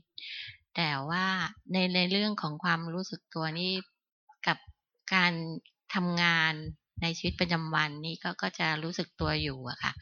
[0.76, 1.26] แต่ว่า
[1.72, 3.72] ในในเรื่องของความรู้สึกตัวนี่
[4.47, 4.58] กับ
[5.14, 5.34] การ
[5.95, 6.53] ทำงาน
[7.01, 9.93] ในชีวิตประจำวันนี่ก็ก็จะรู้สึกตัวอยู่อะค่ะ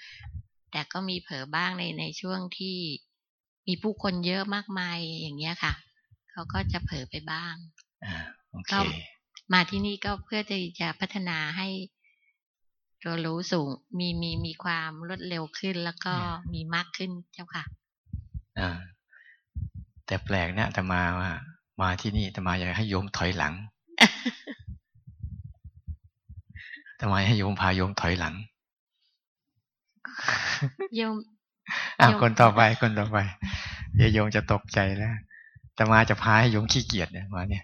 [0.72, 2.78] แต่ก็มีเผลอบ้างในในช่วงที่
[3.68, 5.74] มีผู้คนเยอะมากมายอย่างเงี้ยค่ะ
[6.32, 7.55] เขาก็จะเผลอไปบ้าง
[8.72, 8.80] ก็
[9.53, 11.68] มาที่นี่ก็เพื่อจะจะพัฒนาให้
[13.03, 16.14] ตัวรู้สูงมีมีมีความรวดเร็วขึ้นแล้วก็
[16.53, 17.64] มีมากขึ้นเจ้าค่ะ
[18.59, 18.72] อ่า
[20.05, 21.32] แต่แปลกเนี่ยแต่มาว่า
[21.82, 23.53] มาที่นี่แต่มาอยากให้โยมถอยหลัง
[27.02, 28.36] ทำไมให้โยมพาโยมถอยหลัง
[30.97, 31.16] โยม
[31.99, 33.18] อะคนต่อไปคนต่อไป
[33.95, 35.14] เดี๋ยวโยมจะตกใจแล้ว
[35.76, 37.64] แต่มาจะพาให้โยมขี้เกียจเนี่ยมาเนี่ย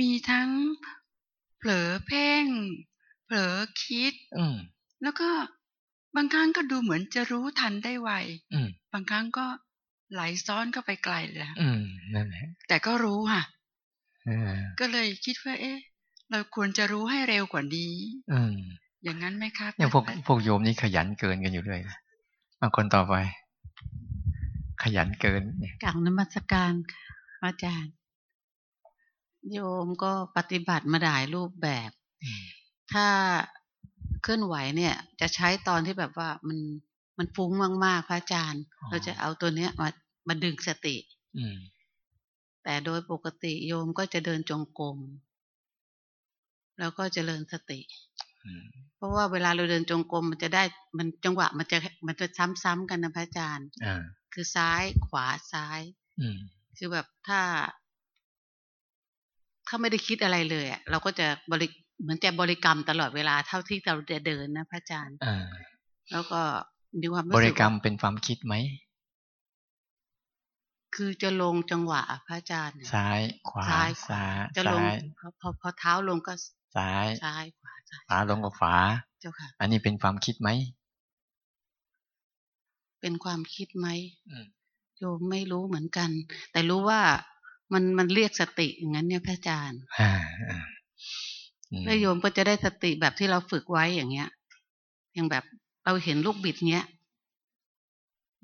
[0.00, 0.48] มีทั้ง
[1.58, 2.44] เผลอเพ่ง
[3.24, 4.44] เผลอคิด อื
[5.02, 5.28] แล้วก็
[6.16, 8.10] บางครั้งก็ดูเหมือนจะรู้ทันได้ไว
[8.92, 9.46] บางครั้งก็
[10.12, 11.82] ไหลซ้อนเข้าไปไกลแล้วอืม
[12.14, 13.42] นั่นแหละแต่ก็รู้ค่ะ
[14.80, 15.78] ก็เลยคิดว่า เอ๊ะ
[16.32, 17.94] เราควรจะรู้ให้เร็วกว่านี้
[18.32, 18.54] อืม
[19.04, 21.80] อย่างนั้นไหมครับอย่างพวกพวกโยมนี่ขยันเกินกันอยู่เลย
[22.60, 23.14] บางคนต่อไป
[24.82, 25.42] ขยันเกิน
[25.84, 26.72] กลางนมัสการ
[27.44, 27.92] อาจารย์
[29.52, 31.90] โยมก็ปฏิบัติมาหลายรูปแบบ
[32.92, 33.06] ถ้า
[34.22, 36.58] เคลื่อนไหวเนี่ย จะใช้ตอนที่แบบว่ามัน
[37.18, 37.50] มันฟุ้ง
[37.84, 39.88] มากๆพระอาจารย์ เราจะเอาตัวเนี้ยมา
[40.28, 40.96] มาดึงสติ
[41.36, 41.44] อื
[42.64, 44.98] แต่โดยปกติโยมก็จะเดินจงกรม
[46.82, 47.80] แล้วก็เจริญสติ
[48.96, 50.62] เพราะว่าเวลาเราเดินจงกรมมันจะได้
[50.98, 52.26] มันจังหวะมันจะมันจะ
[52.62, 53.68] ซ้ำๆกันนะพระอาจารย์
[54.32, 55.80] คือซ้ายขวาซ้าย
[56.20, 56.26] อื
[56.76, 57.40] คือแบบถ้า
[59.66, 61.66] ถ้าไม่ได้คิดอะไรเลยอะเราก็จะบริ
[62.02, 65.16] เหมือนจะบริกรรมตลอดเวลาเท่าที่เราจะเดินนะพระอาจารย์
[66.12, 66.40] แล้วก็
[67.02, 68.54] ดูความบริกรรมเป็นความคิดไหม
[70.94, 73.20] คือจะลงจังหวะพระอาจารย์ ซ้าย
[73.50, 73.90] ขวาซ้าย
[74.56, 74.82] จะลง
[75.40, 76.34] พอพอเท้าลงก็
[76.76, 77.74] ซ้ายซ้ายขวา
[78.06, 78.76] ขวาลงกับขวา
[79.20, 80.48] เจ้าค่ะ อันนี้เป็นความคิดไหม
[83.00, 83.88] เป็นความคิดไหม
[84.98, 86.10] โยมไม่รู้เหมือนกัน
[86.52, 87.00] แต่รู้ว่า
[87.72, 89.80] มันมันเรียกสติอย่างนั้นเนี่ยพระอาจารย์
[91.84, 94.28] แล้วโยมก็จะได้สติแบบที่เราฝึกไว้อย่างเงี้ย
[95.14, 95.44] อย่างแบบ
[95.84, 96.86] เราเห็นลูกบิดเงี้ย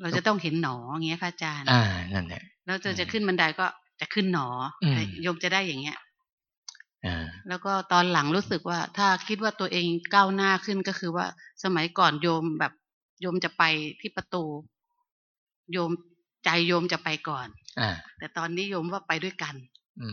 [0.01, 0.77] เราจะต้องเห็นหนอ
[1.07, 3.67] เงี้ยพระอาจารย์ อ่า นั่นแหละ แล้วจะจะขึ้นบันไดก็
[4.01, 4.49] จะขึ้นหนอ
[5.23, 5.99] โยมจะได้อย่างเงี้ย
[7.49, 11.27] แล้วก็ตอนหลังรู้สึกว่า ถ้าคิดว่าตัวเองก้าวหน้าขึ้นก็คือว่า
[11.65, 12.73] สมัยก่อนโยมแบบ
[13.21, 13.63] โยมจะไป
[14.01, 14.45] ที่ประตู
[15.73, 15.91] โยม
[16.45, 17.49] ใจโยมจะไปก่อน
[17.81, 17.83] อ
[18.19, 19.55] แต่ตอนนี้โยมว่าไปด้วยกัน
[20.01, 20.09] อื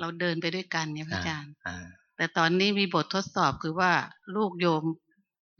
[0.00, 1.52] เราเดินไปด้วยกันเนี่ยพระอาจารย์
[2.16, 3.92] แต่ตอนนี้มีบททดสอบคือว่า
[4.36, 4.82] ลูกโยม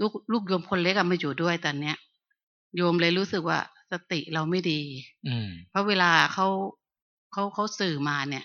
[0.00, 1.96] ลูกลูกโยมคนเล็กมาอยู่ด้วยตอนเนี้ย
[2.76, 3.58] โยมเลยรู้สึกว่า
[3.92, 4.80] สติเราไม่ดี
[5.26, 5.34] อื
[5.70, 6.46] เพราะเวลาเขา
[7.32, 8.44] เขาเขาสื่อมาเนี่ย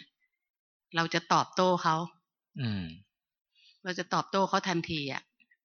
[0.95, 2.14] เราจะตอบโต้เขาอืม
[3.83, 5.21] เราจะตอบโต้เขาทันทีอะ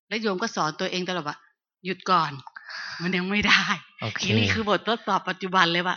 [0.09, 1.39] แล้วโยมก็สอนตัวเองตลอดว่า
[1.85, 2.33] หยุดก่อน
[3.03, 3.63] มันยังไม่ได้
[4.21, 5.97] ทีนี่คือบททดสอบปัจจุบันเลยว่า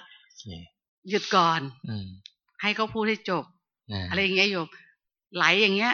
[1.10, 1.96] หยุดก่อนอื
[2.62, 3.44] ให้เขาพูดให้จบ
[4.10, 4.68] อะไรอย่างเงี้ยโยม
[5.36, 5.94] ไหลอย่างเงี้ย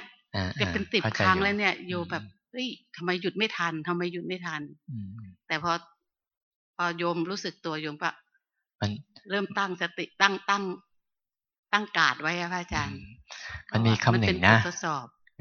[0.59, 4.61] จะเป็นติดครั้งแล้วเนี่ยโยแบบเฮ้ยทำไมหยุดไม่ทันทำไมหยุดไม่ทัน
[5.47, 5.71] แต่พอ
[6.75, 8.09] พอโยมรู้สึกตัวโยมก็
[9.29, 10.63] เริ่มตั้งสติตั้งตั้ง
[11.73, 12.99] ตั้งกาดไว้พระอาจารย์
[13.73, 14.57] มันมีคำหนึ่งนะ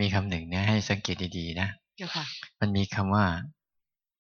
[0.01, 1.69] มีคำหนึ่งเนี่ยให้สังเกตดีๆนะ
[2.61, 3.25] มันมีคำว่า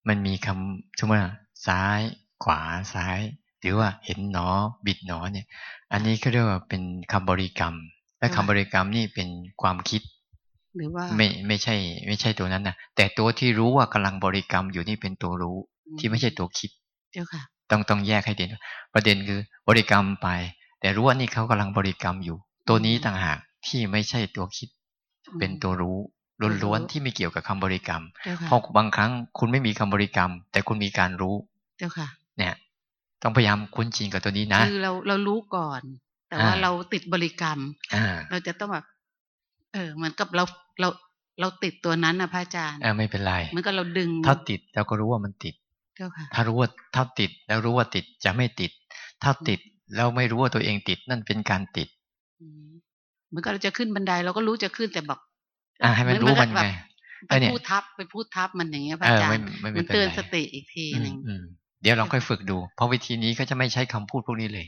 [0.08, 1.32] มันมีคำสมมติว่า
[1.66, 2.00] ซ้าย
[2.44, 2.60] ขวา
[2.94, 3.18] ซ้าย
[3.60, 4.48] หรือว่าเห็นหนอ
[4.86, 5.46] บิดหนอเนี่ย
[5.92, 6.82] อันนี้เขาเรียกว่าเป็น
[7.12, 7.74] คำบริกรรม
[8.18, 9.28] และคำบริกรรมนี่เป็น
[9.62, 10.02] ความคิด
[10.76, 15.56] หรือว่าไม่ไม่ใช่ ไม่ใช่ตัวนั้นนะแต่ตัวที่รู้ว่ากำลังบริกรรมอยู่นี่เป็นตัวรู้
[15.98, 16.70] ที่ไม่ใช่ตัวคิด
[17.12, 18.44] เจ้าค่ะ ต้องต้องแยกให้ดี
[18.94, 20.28] ประเด็นคือบริกรรมไป
[20.80, 22.36] แต่รู้ว่านี่เขากำลังบริกรรมอยู่
[22.68, 23.38] ตัวนี้ต่างหาก
[23.68, 24.68] ที่ไม่ใช่ตัวคิด
[25.38, 25.98] เป็นตัวรู้
[26.62, 28.02] ล้วนๆที่ไม่เกี่ยวกับคำบริกรรม
[28.46, 31.34] เพราะบางครั้งคุณไม่มีคำบริกรรม แต่คุณมีการรู้
[31.78, 32.08] เจ้าค่ะ
[32.38, 32.54] เนี่ย
[33.22, 35.82] ต้องพยายามคุ้นชินกับตัวนี้นะคือเราเรารู้ก่อน
[36.28, 37.58] แต่ว่าเราติดบริกรรม
[37.94, 38.84] อ่าเราจะต้องแบบ
[39.72, 40.44] เออเหมือนกับเรา
[40.80, 40.88] เรา
[41.40, 45.54] เราติดตัวนั้นนะพระอาจารย์เออไม่เป็นไรเหมือนกับเราดึง ถ้าติดเราก็รู้ว่ามันติด
[45.96, 48.70] เจ้าค่ะ ถ้ารู้ว่าถ้าติดแล้วรู้ว่าติดจะไม่ติด
[49.22, 49.60] ถ้าติด
[49.94, 51.88] แล้วไม่รู้ว่าตัวเองติดนั่นเป็นการติด
[53.28, 55.18] เหมือนกับเราจะขึ้นบันไดเราก็รู้จะขึ้นแต่บอก
[55.82, 56.66] อ่าให้มันรู้มันไง
[57.28, 61.14] ไปพูดทับไปพูดทับมันอย่างเงี้ยพระอาจารย์มันเตือนสติอีกทีหนึ่ง
[61.82, 64.66] เดี๋ยวลองค่อยฝึกดู เพราะวิธีนี้ก็จะไม่ใช้คำพูดพวกนี้เลย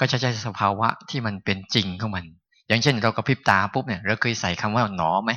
[0.00, 2.24] ก็จะใช้สภาวะที่มันเป็นจริงของมัน
[2.68, 5.32] อย่างเช่น เรากระพริบตาปุ๊บเนี่ยเราเคยใส่คำว่าหนอไหม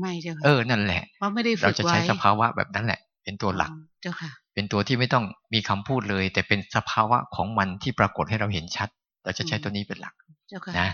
[0.00, 3.70] ไม่เจ้าค่ะเออนั่นแหละเพราะไม่ได้ฝึกไว้เราจะใช้สภาวะแบบนั้นแหละ เป็นตัวหลัก
[4.02, 5.24] เจ้าค่ะ เป็นตัวที่ไม่ต้อง
[5.54, 8.88] มีคำพูดเลย แต่เป็นสภาวะของมันที่ปรากฏให้เราเห็นชัด
[9.24, 10.14] เราจะใช้ตัวนี้เป็นหลัก
[10.48, 10.88] เจ้าค่ะนะ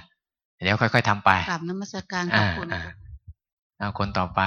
[0.63, 2.69] เดี๋ยวค่อย ๆทำไปกราบนมัสการขอบคุณ
[3.79, 4.41] เอาคนต่อไป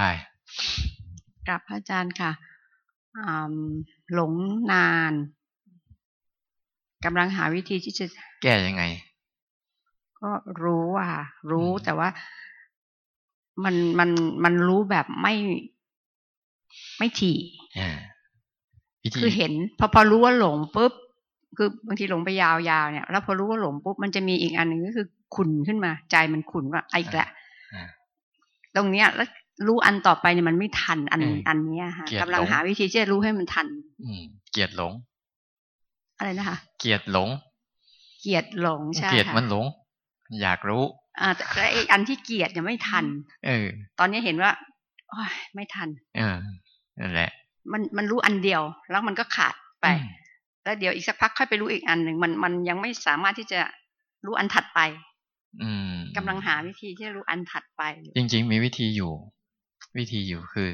[1.47, 2.31] กับพระอาจารย์ค่ะ
[4.13, 4.33] หลง
[4.71, 5.13] นาน
[7.05, 8.05] กำลังหาวิธีที่จะ
[8.43, 8.83] แก้ยังไง
[10.21, 10.31] ก็
[10.63, 11.09] รู้อะ
[11.51, 12.09] รู้แต่ว่า
[13.63, 14.09] มันมัน
[14.43, 15.33] มันรู้แบบไม่
[16.97, 17.37] ไม่ถี่
[19.21, 20.91] คือเห็น พอพอรู้ว่าหลงปุ๊บ
[21.57, 22.49] คือบางทีหลงไปยา
[22.83, 25.05] วๆเนี่ย แล้วพอรู้ว่าหลงปุ๊บมันจะมีอีกอันหนึ่งก็คือ
[25.35, 27.27] ขุนขึ้นมา ใจมันขุนว่าไอ้แหละ
[28.75, 29.29] ตรงเนี้ย แล้ว
[29.67, 33.67] รู้อันต่อไปเนี่ยมันไม่ทันอันอันเนี้ยฮะกำลังหาวิธีที่จะรู้ให้มันทัน
[34.03, 34.93] อืมเกียดหลง
[36.17, 37.29] อะไรนะคะ เกียดหลง
[38.21, 39.65] เกียดหลงใช่เกียดมันหลง
[40.41, 40.83] อยากรู้
[41.21, 43.05] อ่าแต่ไอ้อันที่เกียดยังไม่ทัน
[43.45, 43.67] เออ
[43.99, 44.51] ตอนนี้เห็นว่า
[45.09, 46.37] โอ้ยไม่ทัน เออ
[46.99, 47.29] นั่นแหละ
[47.71, 48.61] มันมันรู้อันเดียว
[48.91, 49.85] แล้วมันก็ขาดไป
[50.63, 53.59] แล้วเดี๋ยวอีกสักพักค่อยไปรู้อีกอันหนึ่งมันมันยังไม่สามารถที่จะ
[54.25, 55.08] รู้อันถัดไปอืม
[56.17, 57.81] กำลังหาวิธีที่จะรู้อันถัดไป
[58.15, 59.13] จริง ๆ มีวิธีอยู่
[59.97, 60.69] วิธีอยู่คือ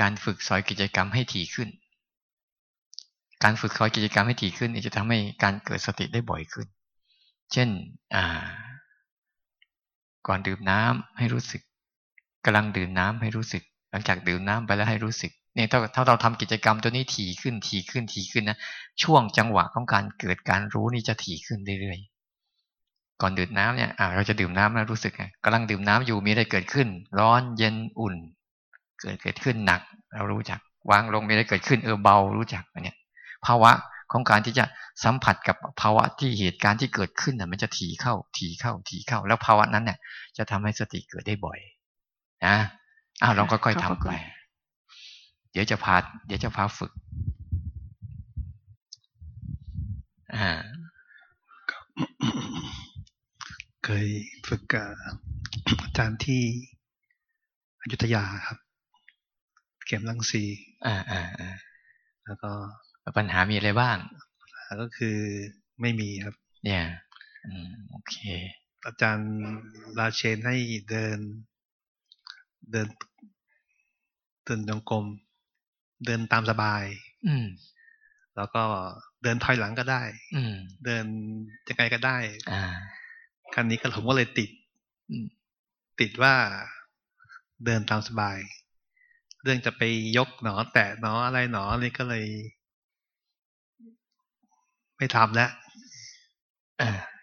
[0.00, 1.68] การฝึกสอยกิจกรรมให้ถี่ขึ้น
[3.44, 6.66] การฝึกสอยกิจกรรมให้ถี่ขึ้นจะทำให้การเกิดสติได้บ่อยขึ้น
[7.52, 7.68] เช่น
[8.14, 8.24] อ่า
[10.26, 11.62] ก่อนดื่มน้ำให้รู้สึก
[12.44, 18.58] กำลังดื่มน้ำให้รู้สึก หลังจากดื่มน้ำไปแล้วให้รู้สึกเนี่ยถ้าถ้าเราทำกิจกรรมตัวนี้ถี่ขึ้นถี่ขึ้นถี่ขึ้นนะ
[19.02, 22.17] ช่วงจังหวะของการเกิดการรู้นี่จะถี่ขึ้นเรื่อยๆ
[23.20, 26.88] ก่อนดื่มน้ำเนี่ยอ่าเราจะดื่มน้ำแล้วรู้สึกไงกำลังดื่มน้ำอยู่มีอะไรเกิดขึ้น
[27.18, 28.14] ร้อนเย็นอุ่น
[29.00, 29.80] เกิดเกิดขึ้นหนัก
[30.14, 30.60] เรารู้จัก
[30.90, 32.94] วางลงมีอะไรเกิดขึ้นเออเบารู้จักอันนี้
[33.46, 33.70] ภาวะ
[34.12, 34.64] ของการที่จะ
[35.04, 39.98] สัมผัสกับภาวะที่เหตุการณ์ที่เกิดขึ้นน่ะมันจะถี่เข้าถี่เข้าถี่เข้า แล้วภาวะนั้นเนี่ย
[40.36, 41.58] จะทำให้สติเกิดได้บ่อย
[42.46, 42.56] นะ
[43.22, 44.10] อ้าวเราก็ค่อยทำไป
[45.52, 45.96] เดี๋ยวจะพา
[46.26, 46.92] เดี๋ยวจะพาฝึก
[50.34, 50.48] อ่า
[53.90, 54.10] เคย
[54.48, 54.88] ฝึกกับ
[55.82, 56.42] อาจารย์ที่
[57.80, 58.58] อยุธยาครับ
[59.86, 60.44] เก็บลังสี
[60.86, 61.50] อ่าอ่าอ่า
[62.24, 62.50] แล้วก็
[63.16, 63.96] ปัญหามีอะไรบ้าง
[64.80, 65.18] ก็คือ
[65.80, 66.34] ไม่มีครับ
[66.64, 66.84] เนี่ย
[67.46, 68.16] อืมโอเค
[68.86, 69.32] อาจารย์
[69.98, 70.56] ราเชนให้
[70.90, 71.18] เดิน
[72.70, 72.88] เดิน
[74.44, 75.04] เดินจงกรม
[76.06, 76.84] เดินตามสบาย
[77.26, 77.46] อืม
[78.36, 78.62] แล้วก็
[79.22, 80.02] เดินถอยหลังก็ได้
[80.36, 81.04] อืมเดิน
[81.68, 82.18] ยังไงก็ได้
[82.52, 82.64] อ่า
[83.60, 84.50] ครั้นี้ก็ผมก็เลยติด
[86.00, 86.34] ติดว่า
[87.64, 88.38] เดินตามสบาย
[89.42, 89.82] เรื่องจะไป
[90.16, 92.24] ยกหนอ แตะหนออะไรหนอนี่ก็เลย
[94.96, 95.50] ไม่ทำแล้ว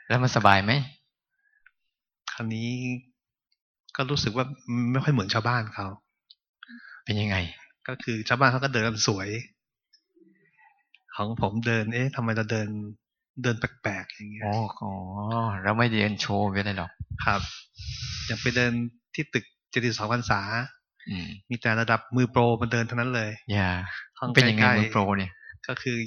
[0.08, 0.72] แล้วมันสบายไหม
[2.34, 2.70] ครั้นี้
[3.96, 4.46] ก็รู้สึกว่า
[4.92, 5.88] ไม่ค่อยเหมือนชาวบ้านเขา
[7.06, 7.36] เป็นยังไง
[7.88, 9.30] ก็คือชาวบ้านเขาก็เดินสวย
[11.16, 12.70] ของผมเดิน เอ๊ะทำไมเราเดิน
[13.44, 14.92] เดินแปลกๆอย่างเงี้ยอ๋อ
[15.64, 16.92] เราไม่เดินโชว์ไปเลยหรอก
[17.26, 17.42] ครับ
[18.26, 18.72] อย่างไปเดิน
[19.14, 20.42] ที่ตึกเจ็ดสิบสองพรรษา
[21.50, 23.70] มีแต่ระดับมือโปรมาเดินทั้งนั้นเลยอย่า
[24.36, 25.32] เป็นยังไงมือโปรเนี่ย
[25.68, 25.98] ก็คือ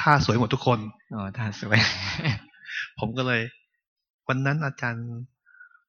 [0.00, 0.78] ท่าสวยหมดทุกคน
[1.14, 1.78] อ๋อท่าสวย
[2.98, 3.42] ผมก็เลย
[4.28, 5.08] วันนั้นอาจารย์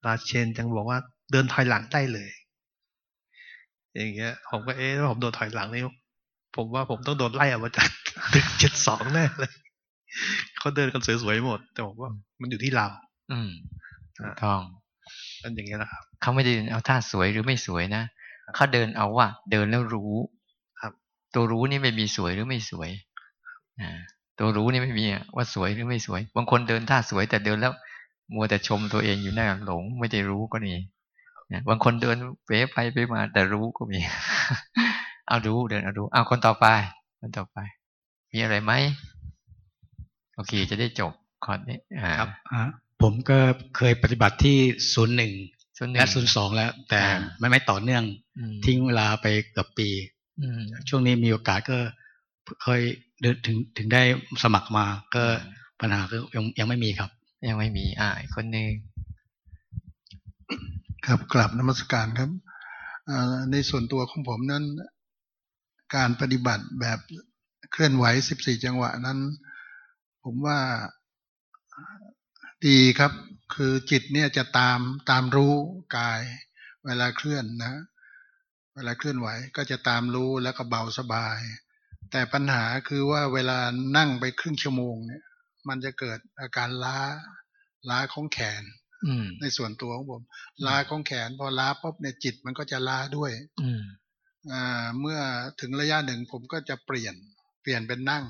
[0.05, 0.99] ราเชนจังบอกว่า
[1.31, 2.29] เดินถอยหลังได้เลย
[3.95, 5.81] อย่างเงี้ย ผมก็เอ๊ะผมโดนถอยหลังนี่
[6.55, 7.89] ผมว่าผมต้องโดนไล่ออกมาจาก
[8.33, 9.53] ตึกเจ็ดสองแน่เลย
[10.61, 12.87] เขาเดินกันสวยๆหมด แต่ผมว่ามันอยู่ที่เรา
[13.31, 13.49] อืม
[14.41, 14.61] ท้อง
[15.41, 18.03] นั่นอย่างเงี้ยนะครับเขาไม่ได้เอาท่าสวยหรือไม่สวยนะ
[18.55, 20.13] เขาเดินเอาว่า เดินแล้วรู้
[20.81, 20.93] ครับ
[21.33, 22.89] ตัวรู้นี่ไม่มีสวยหรือไม่สวย
[23.79, 23.89] อ่า
[24.39, 25.05] ตัวรู้นี่ไม่มี
[25.35, 27.73] ว่าสวยหรือไม่สวย บางคนเดินท่าสวย แต่เดินแล้ว
[28.33, 30.77] มัวแต่ชมตัวเองอยู่หน้าหลง ไม่ได้รู้ก็นี่
[31.69, 33.99] บางคนเดินเป๋ไปไปมา แต่รู้ก็มี
[35.27, 36.65] เอารู้เดินเอารู้เอาคนต่อไป
[37.19, 37.57] คนต่อไป
[38.31, 38.73] มีอะไรไหม
[40.35, 41.11] โอเค จะได้จบ
[41.45, 41.79] คอร์สนี้
[42.19, 42.29] ครับ
[43.01, 43.39] ผมก็
[43.77, 44.57] เคยปฏิบัติที่
[44.93, 45.33] ศูนย์หนึ่ง
[45.95, 47.01] และศูนย์สองแล้ว แต่
[47.39, 48.03] ไม่ไม่ต่อเนื่อง
[48.65, 49.89] ทิ้งเวลาไปเกือบปี
[50.89, 51.77] ช่วงนี้มีโอกาสก็
[52.63, 52.81] เคย
[53.21, 54.01] เดินถึงถึงได้
[54.43, 55.23] สมัครมา ก็
[55.79, 57.11] ปัญหาก็ยังยังไม่มีครับ
[57.49, 58.69] ยังไม่มี อ่าคนหนึ่ง
[61.07, 62.29] ครับกลับนมัสการครับ
[63.51, 64.63] ในส่วนตัวของผมนั้น
[65.95, 66.99] การปฏิบัติแบบ
[67.71, 69.19] เคลื่อนไหวสิบสี่จังหวะนั้น
[70.23, 70.59] ผมว่า
[72.67, 73.11] ดีครับ
[73.55, 75.55] คือจิตเนี่ยจะตามตามรู้
[75.97, 76.21] กาย
[76.85, 77.73] เวลาเคลื่อนนะ
[78.75, 81.39] เวลาเคลื่อนไหวก็จะตามรู้แล้วก็เบาสบาย
[82.11, 83.59] แต่ปัญหาคือว่าเวลา
[83.97, 85.23] นั่งไปครึ่งชั่วโมงเนี่ย
[85.67, 86.97] มันจะเกิดอาการล้า
[87.89, 88.63] ล้าของแขน
[89.41, 90.21] ในส่วนตัวของผม
[90.65, 93.31] ล้าของแขน พอล้าปุ๊บเนี่ยจิตมันก็จะล้าด้วย
[94.51, 95.19] อ่าเมื่อ
[95.61, 97.15] ถึงระยะหนึ่งผมก็จะเปลี่ยน
[97.61, 98.25] เปลี่ยนเป็นนั่ง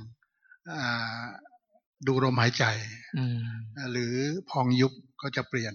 [0.77, 1.23] อ่า
[2.07, 2.65] ดูลมหายใจ
[3.91, 4.13] หรือ
[4.49, 5.73] พองยุบก็จะเปลี่ยน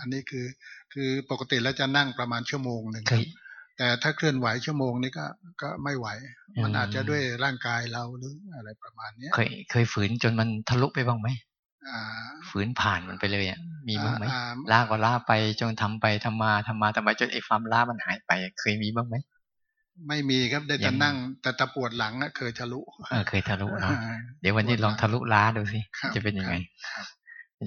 [0.00, 0.46] อันนี้คือ
[0.92, 3.04] คือปกติแล้วจะนั่งประมาณชั่วโมงหนึ่ง
[3.78, 5.26] แต่ถ้าเคลื่อนไหวชั่วโมงนี้ก็
[5.62, 6.08] ก็ไม่ไหว
[6.62, 11.28] มันอาจจะด้วยร่างกายเราหรืออะไรประมาณนี้เคยเคยฝืนจนมันทะลุไปบ้างไหม
[12.50, 14.24] ฝืนผ่านมันไปเลยอะมีบ้างไหม
[14.72, 19.16] ล่าก็ล่าไปจนทำไปทำมาทำมาทำไมจนไอ้ความล่ามันหายไป เคยมีบ้างไหม
[20.08, 22.80] ไม่มีครับได้แต่นั่ง แต่ตะปวดหลังเคยทะลุ
[23.10, 23.96] เออเคยทะลุเนาะ
[24.40, 25.80] เดี๋ยววันนี้ลองทะลุล้าดูสิ
[26.14, 26.54] จะเป็นยังไง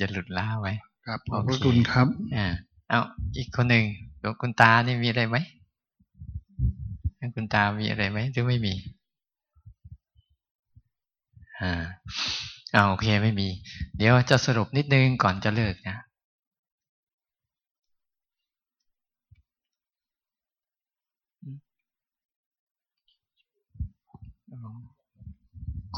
[0.02, 0.74] จะหลุดล้าไว้
[1.08, 2.48] ครับขอบคุณครับอ่า
[2.90, 3.00] เอา
[3.38, 3.86] อีกคนหนึ่ง
[4.20, 5.38] หลวงคุณตานี่มีอะไรไหม
[7.36, 8.74] คุณตามีอะไรไหมหรือไม่มี
[11.62, 11.84] อ่า
[12.74, 13.48] เอาโอเคไม่มี
[13.98, 15.98] เดี๋ยวจะสรุปนิดนึงก่อนจะเลิกนะ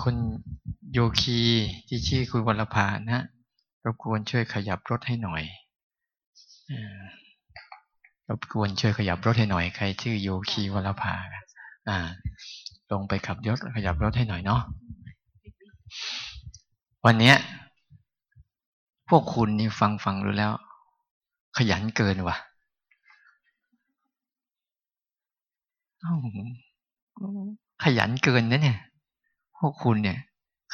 [0.02, 0.16] คุณ
[0.94, 1.40] โยคี
[1.88, 3.24] ที่ชื่อคุณวรภานะ
[3.86, 5.44] รบกวนช่วยขยับรถให้หน่อย
[8.30, 11.14] รบกวนช่วยขยับรถให้หน่อย ใครชื่อโยคีวรภา
[11.90, 11.98] อ่า
[12.92, 14.62] ลงไปขับรถขยับรถให้หน่อยเนาะ
[17.06, 17.36] วันเนี้ย
[19.10, 20.52] พวกคุณนี่ฟังฟังรู้แล้ว
[21.58, 22.38] ขยันเกินว่ะ
[27.84, 28.80] ขยันเกินนะเนี่ย
[29.58, 30.20] พวกคุณเนี่ย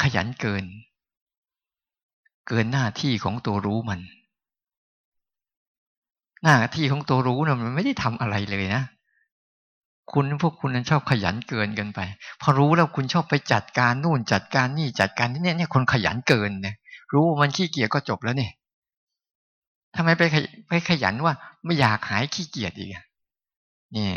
[0.01, 0.63] ขยันเกิน
[2.47, 3.99] เกินหน้าที่ของตัวรู้มัน
[6.43, 8.83] หน้าที่ของตัวรู้นะมันไม่ได้ทำอะไรเลยนะ
[10.11, 11.99] คุณพวกคุณนั้นชอบขยันเกินกันไป
[12.41, 16.75] พอรู้แล้วคุณชอบไปจัดการนู่นจัดการนี่จัดการนี่เนี่ยคนขยันเกินเนี่ย
[17.13, 18.51] รู้มันขี้เกียจก็จบแล้วเนี่ย
[19.95, 20.23] ทำไมไป
[20.67, 21.33] ไปขยันว่า
[21.63, 22.89] ไม่อยากหายขี้เกียจอีก
[23.93, 24.13] เนี่ย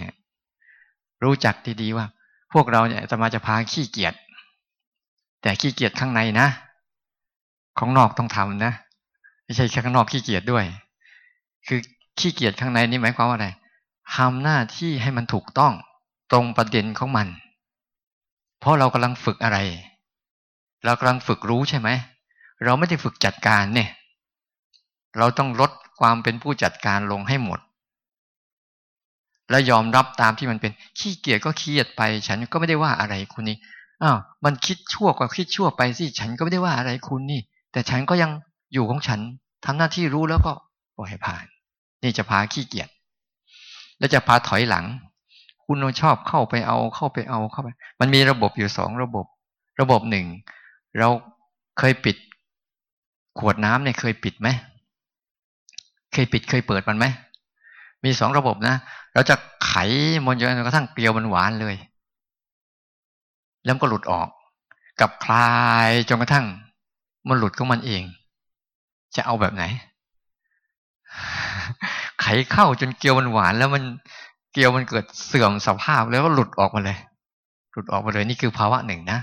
[1.22, 2.06] รู้จักดีๆว่า
[2.52, 4.14] พวกเราเนี่ยจะมาจะพาขี้เกียจ
[5.42, 6.48] แต่ขี้เกียจข้างในนะ
[7.78, 8.72] ของนอกต้องทำนะ
[9.44, 10.64] ไม่ใช่แค่ข้างนอกขี้เกียจด้วย
[11.66, 11.80] คือ
[12.18, 13.48] ขี้เกียจข้างในนี่หมายความว่าอะไร
[14.16, 15.72] ทำหน้าที่ให้มันถูกต้อง
[16.32, 17.28] ตรงประเด็นของมัน
[18.60, 19.58] เพราะเรากำลังฝึกอะไร
[20.84, 21.88] เรากำลังฝึกรู้ใช่ไหม
[22.64, 23.90] เราไม่ได้ฝึกจัดการเนี่ย
[25.18, 25.70] เราต้องลด
[26.00, 27.60] ความเป็นผู้จัดการลงให้หมด
[29.50, 33.56] และยอมรับตามที่มันเป็นขี้เกียจก็ขี้เกียจไป ฉันก็ไม่ได้ว่าอะไรคุณนี่
[34.02, 37.40] อ้าวมันคิดชั่วก็คิดชั่วไปสิฉันก็ไม่ได้ว่าอะไรคุณนี่
[37.72, 38.30] แต่ฉันก็ยัง
[38.72, 39.20] อยู่ของฉัน
[39.64, 40.52] ทำหน้าที่รู้แล้วก็
[40.96, 41.44] ปล่อยผ่าน
[42.02, 42.88] นี่จะพาขี้เกียจ
[43.98, 44.84] แล้วจะพาถอยหลัง
[45.64, 47.68] คุณชอบเข้าไปเอาเข้าไปเอาเข้าไป
[48.00, 49.26] มันมีระบบอยู่สองระบบ
[49.80, 50.26] ระบบหนึ่ง
[50.98, 51.08] เรา
[51.78, 52.16] เคยปิด
[53.38, 54.48] ขวดน้ำเนี่ยเคยปิดไหม
[56.12, 57.06] เคยปิดเคยเปิดมันไหม
[58.04, 58.74] มีสองระบบนะ
[59.18, 59.72] เราจะไข
[60.24, 61.76] มันจนกระทั่งเกลียวมันหวานเลย
[63.64, 64.28] แล้วก็หลุดออก
[65.00, 65.58] กับคลา
[65.88, 66.46] ยจนกระทั่ง
[67.28, 68.02] มันหลุดของมันเอง
[69.16, 69.64] จะเอาแบบไหน
[72.20, 73.82] ไขเข้าจนเกลียวมันหวาน แล้วมัน
[74.52, 76.98] เกลียวมันเกิดเสื่อมสภาพแล้วก็หลุดออกมาเลย
[77.72, 79.18] หลุดออกมาเลย นี่คือภาวะหนึ่งนะ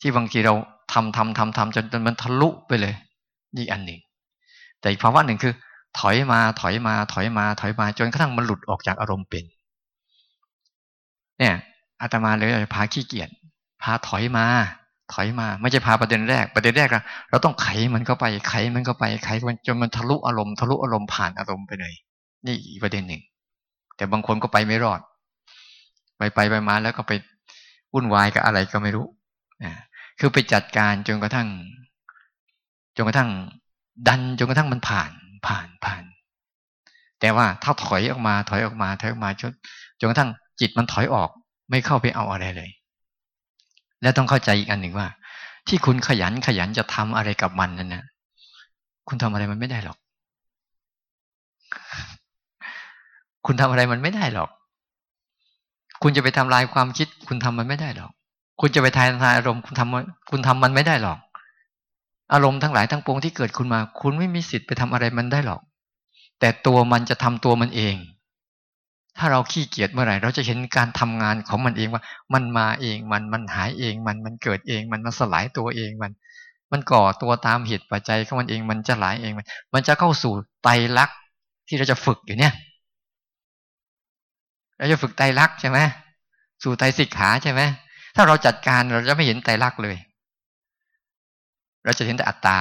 [0.00, 0.54] ที่บางทีเรา
[0.92, 2.94] ทำทำทำทำจนจนมันทะลุไปเลย
[3.56, 4.00] นี่อันหนึ่ง
[4.80, 5.54] แต่อีกภาวะหนึ่งคือ
[5.98, 9.44] ถอยมาถอยมาถอยมาถอยมาจนกระทั่งมันหลุดออกจากอารมณ์เป็น
[11.38, 11.54] เนี่ย
[12.00, 13.28] อาตมาเลยพาขี้เกียจ
[13.82, 14.46] พาถอยมา
[15.12, 21.94] ถอยมา ไม่ใช่พาประเด็นแรก ประเด็นแรกอะเราต้องไขมันเข้าไป ไขมันเข้าไปไขมันจนมันทะลุอารมณ์ทะลุอารมณ์ผ่านอารมณ์ไปเลย
[22.46, 23.22] นี่อีกประเด็นหนึ่ง
[23.96, 25.00] แต่บางคนก็ไปไม่รอด
[26.18, 27.12] ไปไปไปมาแล้วก็ไป
[27.92, 29.06] วุ่นวายกับอะไรก็ไม่รู้
[29.64, 29.72] นะ
[30.18, 31.48] คือไปจัดการจนกระทั่ง
[32.96, 33.30] จนกระทั่ง
[34.08, 35.10] ดันจนกระทั่งมันผ่าน
[35.46, 36.02] ผ่านผ่าน
[37.20, 39.52] แต่ว่าถ้าถอยออกมาถอยออกมาถอยออกมาจน
[39.98, 40.30] จนกระทั่ง
[40.60, 41.30] จิตมันถอยออก
[41.70, 42.70] ไม่เข้าไปเอาอะไรเลย
[44.02, 45.08] และต้องเข้าใจอีกอันหนึ่งว่า
[45.68, 48.04] ที่คุณขยันขยันจะทำอะไรกับมันนั่นนะ
[49.08, 49.98] คุณทำอะไรมันไม่ได้หรอก
[53.46, 54.50] คุณทำอะไรมันไม่ได้หรอก
[56.02, 58.10] คุณจะไปทำลายความคิด คุณทำมันไม่ได้หรอก
[58.60, 61.18] คุณจะไปทายทายอารมณ์คุณทำคุณทำมันไม่ได้หรอก
[62.32, 65.60] อารมณ์ทั้งหลายทั้งปวงที่เกิดคุณมา คุณไม่มีสิทธิ์ไปทำอะไรมันได้หรอก
[66.40, 67.96] แต่ตัวมันจะทำตัวมันเอง
[69.18, 72.02] ถ้าเราขี้เกียจเมื่อไหร่ เราจะเห็นการทำงานของมันเองว่า
[72.34, 76.12] มันมาเองมันมันหายเองมันมันเกิดเอง มันมันสลายตัวเองมัน
[76.72, 81.16] มันก่อตัวตามเหตุปัจจัยของมันเองมันจะหลายเองมัน มันจะเข้าสู่ไตรลักษณ์
[81.68, 82.52] ที่เราจะฝึกอยู่เนี่ย
[84.78, 85.78] เราจะฝึกไตรลักษณ์ใช่ไหม
[86.62, 87.60] สู่ไตรสิกขาใช่ไหม
[88.16, 89.96] ถ้าเราจัดการเราจะไม่เห็นไตรลักษณ์เลย
[91.88, 92.58] เราจะเห็นแต่อัตตา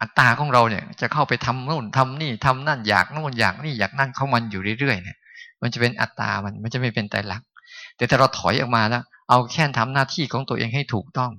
[0.00, 5.16] อัตตาของเราเนี่ย จะเข้าไปทำนู่นทำนี่ทำนั่นอยากนู่นอยากนี่อยากนั่นเข้ามันอยู่เรื่อยๆเนี่ย
[5.62, 7.48] มันจะเป็นอัตตามันมันจะไม่เป็นไตรลักษณ์
[7.96, 11.30] แต่ถ้าเราถอยออกมาแล้ว เอาแค่ทำหน้าที่ของตัวเองให้ถูกต้อง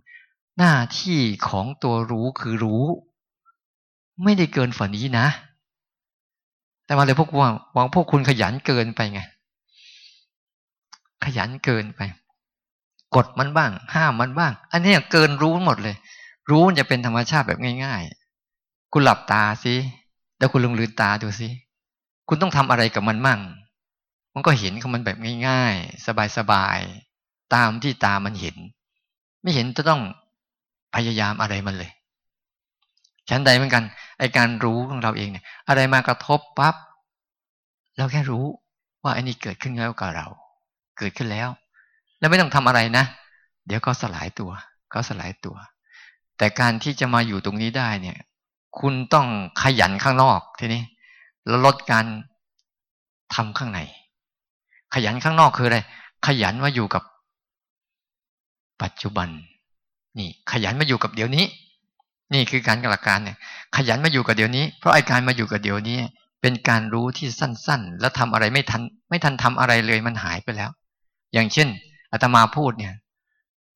[0.58, 1.20] หน้าที่
[1.50, 2.84] ของตัวรู้คือรู้
[4.24, 5.28] ไม่ได้เกินฝันนี้นะ
[6.86, 9.22] แต่มาเลยพวกว่าวังพวกคุณขยันเกินไปไง
[11.26, 12.02] ขยันเกินไป
[13.16, 15.96] กดมันบ้าง ห้ามมันบ้าง อันนี้เกินรู้หมดเลย
[16.50, 18.02] รู้จะเป็นธรรมชาติแบบง่าย
[18.48, 19.76] ๆ คุณหลับตาสิ
[20.38, 21.50] แล้วคุณลงลืมตาดูสิ
[22.28, 23.42] คุณต้องทำอะไรกับมันมั่ง
[24.34, 25.18] มันก็เห็นของมันแบบ
[25.48, 26.06] ง่ายๆ
[26.38, 28.56] สบายๆ ตามที่ตามันเห็น
[29.42, 30.02] ไม่เห็นจะต้อง
[30.96, 31.92] พยายามอะไรมันเลย
[33.30, 33.84] ฉันใดเหมือนกัน
[34.20, 36.76] ไอการรู้ของเราเองเนี่ยอะไรมากระทบปั๊บ
[37.98, 38.46] เราแค่รู้
[39.04, 40.28] ว่าไอนี่เกิดขึ้นแล้วกับเรา
[40.98, 41.50] เกิดขึ้นแล้ว
[42.20, 43.06] แล้วไม่ต้องทำอะไรนะ
[43.68, 44.52] เดี๋ยวก็สลายตัว
[44.94, 45.56] ก็สลายตัว
[46.44, 48.18] แต่การที่จะมาอยู่ตรงนี้ได้เนี่ย
[48.80, 49.28] คุณต้อง
[49.64, 50.82] ขยันข้างนอกทีนี้
[51.48, 52.06] แล้วลดการ
[53.36, 53.80] ทำข้างใน
[54.94, 55.80] ขยันข้างนอกคืออะไร
[56.26, 57.04] ขยันมาอยู่กับ
[58.82, 59.30] ปัจจุบัน
[60.20, 61.46] นี่ ขยันมาอยู่กับเดี๋ยวนี้
[62.34, 63.38] นี่คือการกลักการเนี่ย
[63.76, 66.00] ขยันมาอยู่กับเดี๋ยวนี้ เพราะไอ้การมาอยู่กับเดี๋ยวนี้
[66.42, 70.70] เป็นการรู้ที่สั้น ๆ แล้วทำอะไรไม่ทัน ไม่ทันทำอะไรเลยมันหายไปแล้ว
[71.34, 71.68] อย่างเช่น
[72.12, 72.94] อาตมาพูดเนี่ย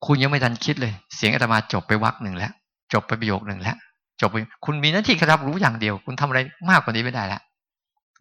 [0.05, 2.51] คุณยังไม่ทันคิดเลย เสียงอาตมาจบไปวักหนึ่งแล้ว
[2.93, 3.77] จบไปประโยคหนึ่งแล้ว
[4.21, 6.39] จบไปคุณมีหน้าที่แค่รับรู้อย่างเดียว คุณทำอะไร
[6.69, 7.41] มากกว่านี้ไม่ได้แล้ว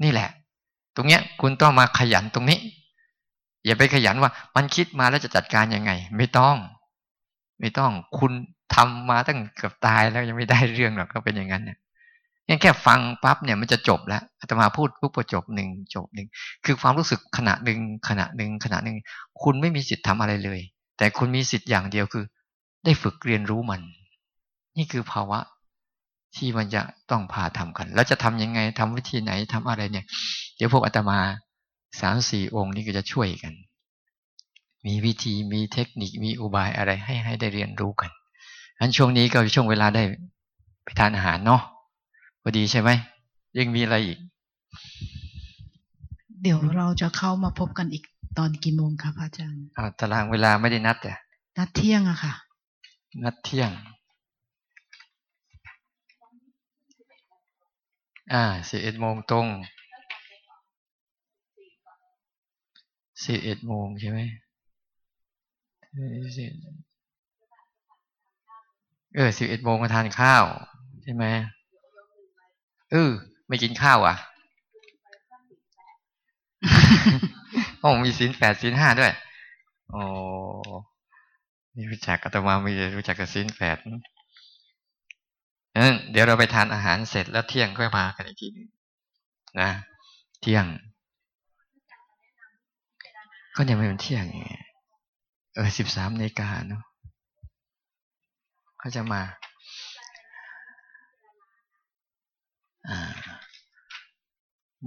[0.02, 0.28] นี่แหละ
[0.96, 2.58] ตรงเนี้ย คุณต้องมาขยันตรงนี้
[3.64, 6.56] อย่าไปขยันว่า มันคิดมาแล้วจะจัดการยังไง ไม่ต้อง
[7.60, 8.32] ไม่ต้องคุณ
[8.74, 11.78] ทำมาตั้งเกือบตายแล้วยังไม่ได้เรื่องหรอกก็เป็นอย่างนั้นเนี่ย
[12.50, 16.26] ยังแค่ฟังปั๊บเนี่ยมันจะจบแล้วอาตมาพูดปุ๊บจบหนึ่งจบหนึ่ง
[16.64, 18.96] คือความรู้สึกขณะหนึ่งขณะหนึ่งขณะหนึ่ง
[19.42, 20.60] คุณไม่มีสิทธิ์ทำอะไรเลย
[20.96, 22.24] แต่คุณมีสิทธิ์อย่างเดียวคือ
[22.84, 23.80] ได้ฝึกเรียนรู้มัน
[24.76, 25.38] นี่คือภาวะ
[26.36, 30.06] ที่มันจะต้องพาทำกัน แล้วจะทำยังไงทำวิธีไหนทำอะไรเนี่ย
[30.56, 31.18] เดี๋ยวพวกอาตมา
[32.00, 33.52] สามสี่องค์นี้ก็จะช่วยกัน
[34.86, 38.10] มีวิธีมีเทคนิคมีอุบายอะไรให้ให้ได้เรียนรู้กัน
[38.78, 40.02] อันช่วงนี้ก็ช่วงเวลาได้
[40.84, 41.62] ไปทานอาหารเนาะ
[42.42, 42.90] พอดีใช่ไหม
[43.58, 44.18] ยังมีอะไรอีก
[46.42, 48.04] เดี๋ยวเราจะเข้ามาพบกันอีก
[48.38, 51.12] ตอนกี่โมงครับอาจารย์อ่าตารางเวลาไม่ได้นัดแต่
[51.58, 52.32] นัดเที่ยงอะค่ะ
[53.24, 53.70] นัดเที่ยง
[58.32, 59.46] อ่าสิบเอ็ดโมงตรง
[63.24, 64.18] สิบเอ็ดโมงใช่ไหม
[69.14, 70.44] เออสิบเอ็ดโมงมาทานข้าว
[71.02, 71.24] ใช่ไหม
[72.92, 73.10] เออ
[73.48, 74.16] ไม่กินข้าวอะ
[77.86, 79.12] โอ้มีสินแปดสินห้าด้วย
[79.90, 80.02] โอ้
[81.74, 83.76] นี่รู้จักอาตมาไม่รู้จักกับสินแปด
[86.10, 88.68] เดี๋ยวเราไปทานอาหารเสร็จแล้วเที่ยงค่อยมากันอีกทีนึง
[89.60, 89.70] นะ
[90.40, 90.64] เที่ยง
[93.56, 94.24] ก็ยังไม่เป็นเที่ยง
[95.54, 96.82] เออสิบสามนาฬิกาเนาะ
[98.78, 99.22] เขาจะมา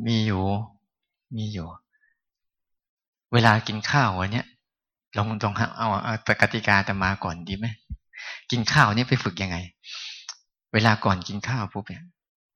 [0.05, 0.43] มีอยู่
[1.37, 1.69] มีอยู่
[3.33, 4.45] เวลากินข้าววันเนี้ย
[5.17, 7.67] ลองลองเอาเอาตกติกาแต่มาก่อนดีไหม
[8.51, 9.57] กินข้าวเนี่ไปฝึกยังไง
[10.73, 12.03] เวลาก่อนกินข้าวปุ๊บเนี่ย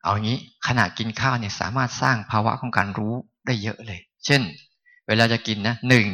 [0.03, 3.13] เอางี้ขณะกินข้าวเนี่ยสามารถสร้างภาวะของการรู้
[3.45, 4.41] ได้เยอะเลย เช่น
[5.07, 6.07] เวลาจะกินนะหนึ่ง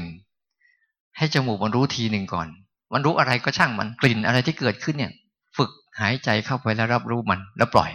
[1.17, 2.47] ให้จมูกมันรู้ทีหนึ่งก่อน
[2.93, 5.11] มันรู้อะไรก็ช่างมันกลิ่นอะไรที่เกิดขึ้นเนี่ย
[5.57, 7.91] ฝึกหายใจเข้าไปแล้วรับรู้มันแล้วปล่อย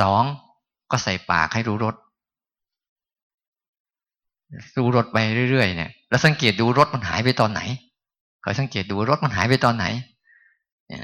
[0.00, 0.22] สอง
[0.90, 1.94] ก็ใส่ปากให้รู้รส
[4.76, 5.18] รู้รสไป
[5.50, 7.60] เรื่อยๆเนี่ยแล้วสังเกตดูรสมันหายไปตอนไหน
[8.44, 9.86] คอยสังเกตดูรสมันหายไปตอนไหน
[10.88, 11.00] เนี่ย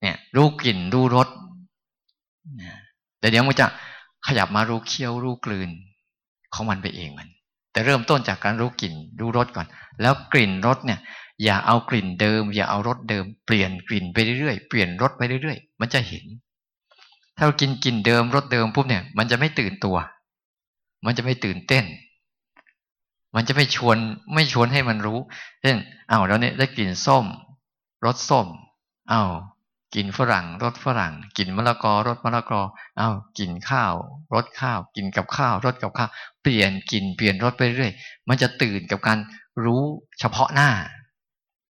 [0.00, 1.28] เนี่ยรู้กลิ่นรู้รส
[3.18, 3.66] แต่เดี๋ยวมันจะ
[4.26, 5.70] ขยับมารู้เคี้ยวรู้กลืน
[6.54, 7.28] ของมันไปเองมัน
[7.72, 9.66] แต่เริ่มต้นจากการรู้กลิ่นรู้รสก่อน
[10.00, 11.00] แล้วกลิ่นรสเนี่ย
[11.44, 16.24] อย่าเอากลิ่นเดิม อย่าเอารสเดิมเปลี่ยนกลิ่นไปเรื่อยๆเปลี่ยนรสไปเรื่อยๆมันจะเห็น
[17.36, 19.96] ถ้าเรากินกลิ่นเดิมรสเดิมปุ๊บเนี่ย มันจะไม่ตื่นตัว
[21.06, 21.84] มันจะไม่ตื่นเต้น
[23.34, 23.96] มันจะไม่ชวน
[24.34, 25.18] ไม่ชวนให้มันรู้
[25.62, 25.76] เช่น
[26.08, 27.24] เอาแล้วเนี่ยได้กลิ่นส้ม
[28.04, 28.46] รสส้ม
[29.10, 29.22] เอา
[29.94, 32.60] กลิ่นฝรั่งรสฝรั่งกลิ่นมะละกอรสมะละกอ
[32.98, 33.08] เอา
[33.38, 33.94] กลิ่นข้าว
[34.34, 36.10] รสข้าวกินกับข้าวรสกับข้าว
[36.42, 37.92] เปลี่ยนกลิ่นเปลี่ยนรสไปเรื่อย
[38.28, 39.18] มันจะตื่นกับการ
[39.64, 39.82] รู้
[40.20, 40.70] เฉพาะหน้า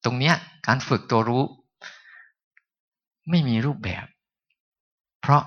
[0.05, 0.35] ตรงเนี้ย
[0.67, 1.43] การฝึกตัวรู้
[3.31, 4.07] ไม่มีรูปแบบ
[5.23, 5.43] เพราะ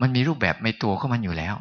[0.00, 1.56] มันมีรูปแบบในตัวของมันอยู่แล้ว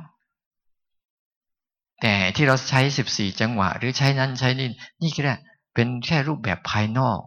[2.02, 4.70] แต่ที่เราใช้สิบสี่จังหวะ หรือใช้นั้นใช้นี่
[5.02, 5.24] นี่แค่
[5.74, 7.20] เป็นแค่รูปแบบภายนอก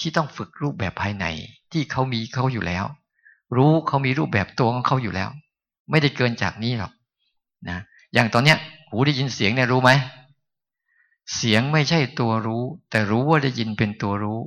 [0.00, 1.26] ที่ต้องฝึกรูปแบบภายใน
[1.72, 2.84] ที่เขามีเขาอยู่แล้ว
[3.56, 5.28] รู้เขามีรูปแบบตัวของเขาอยู่แล้ว
[5.90, 6.92] ไม่ได้เกินจากนี้หรอก
[7.68, 7.78] นะ
[8.14, 8.58] อย่างตอนเนี้ย
[8.88, 9.90] หูได้ยินเสียงเนี่ยรู้ไหม
[11.34, 14.40] เสียงไม่ใช่ตัวรู้ แต่รู้ว่าได้ยินเป็นตัวรู้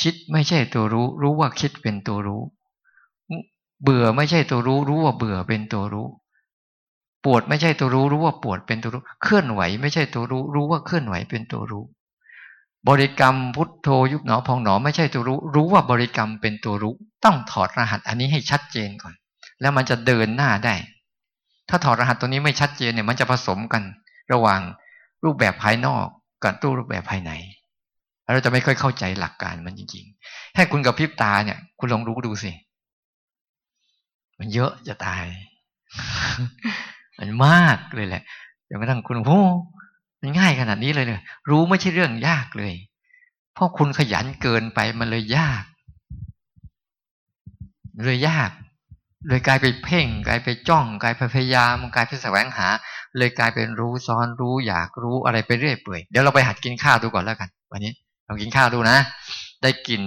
[0.00, 2.42] คิดไม่ใช่ตัวรู้ รู้ว่าคิดเป็นตัวรู้
[3.82, 6.08] เบื่อไม่ใช่ตัวรู้ รู้ว่าเบื่อเป็นตัวรู้
[7.24, 11.84] ปวดไม่ใช่ตัวรู้รู้ว่าปวดเป็นตัวรู้ เคลื่อนไหวไม่ใช่ตัวรู้ รู้ว่าเคลื่อนไหวเป็นตัวรู้
[12.88, 16.94] บริกรรมพุทโธยุบหนอพองหนอไม่ใช่ตัวรู้ รู้ว่าบริกรรมเป็นตัวรู้
[17.24, 19.14] ต้องถอดรหัสอันนี้ให้ชัดเจนก่อน
[19.60, 20.74] แล้วมันจะเดินหน้าได้
[21.68, 23.82] ถ้าถอดรหัสตัวนี้ไม่ชัดเจนเนี่ยมันจะผสมกัน
[24.32, 24.60] ระหว่าง
[25.24, 26.06] รูปแบบภายนอก
[26.42, 27.32] กับตู้รูปแบบภายใน
[28.22, 32.52] แล้วเราจะไม่ค่อยเข้าใจหลักการมันจริงๆ ให้คุณกับพริบตาเนี่ย คุณลองรู้ดูสิ
[34.38, 35.24] มันเยอะจะตาย
[37.18, 38.22] มันมากเลยแหละ
[38.68, 39.42] จนกระทั่งคุณโอ้
[40.20, 42.74] มันง่ายขนาดนี้เลยเลยรู้ไม่ใช่เรื่องยากเลย
[43.54, 45.64] เพราะคุณขยันเกินไปมันเลยยาก
[48.04, 48.50] เลยยาก
[49.28, 52.68] เลยกลายไปเพ่ง กลายไปจ้อง กลายไปพยายามกลายไปแสวงหา
[53.18, 57.92] เลยกลายเป็นรู้ซ้อนรู้อยากรู้อะไรไปเรื่อยเปื่อยเดี๋ยวเราไปหัดกินข้าวดูก่อนแล้วกัน วันนี้
[58.26, 58.98] ลองกินข้าวดูนะ
[59.62, 60.00] ได้กิน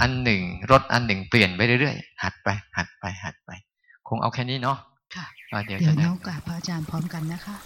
[0.00, 3.50] อันหนึ่งรสอันหนึ่งเปลี่ยนไปเรื่อยๆหัดไป หัดไปหัดไป
[4.08, 4.78] คงเอาแค่นี้เนาะ
[5.16, 5.26] ค่ะ
[5.66, 7.56] เดี๋ยวจะได้กราบพระอาจารย์พร้อมกันนะคะ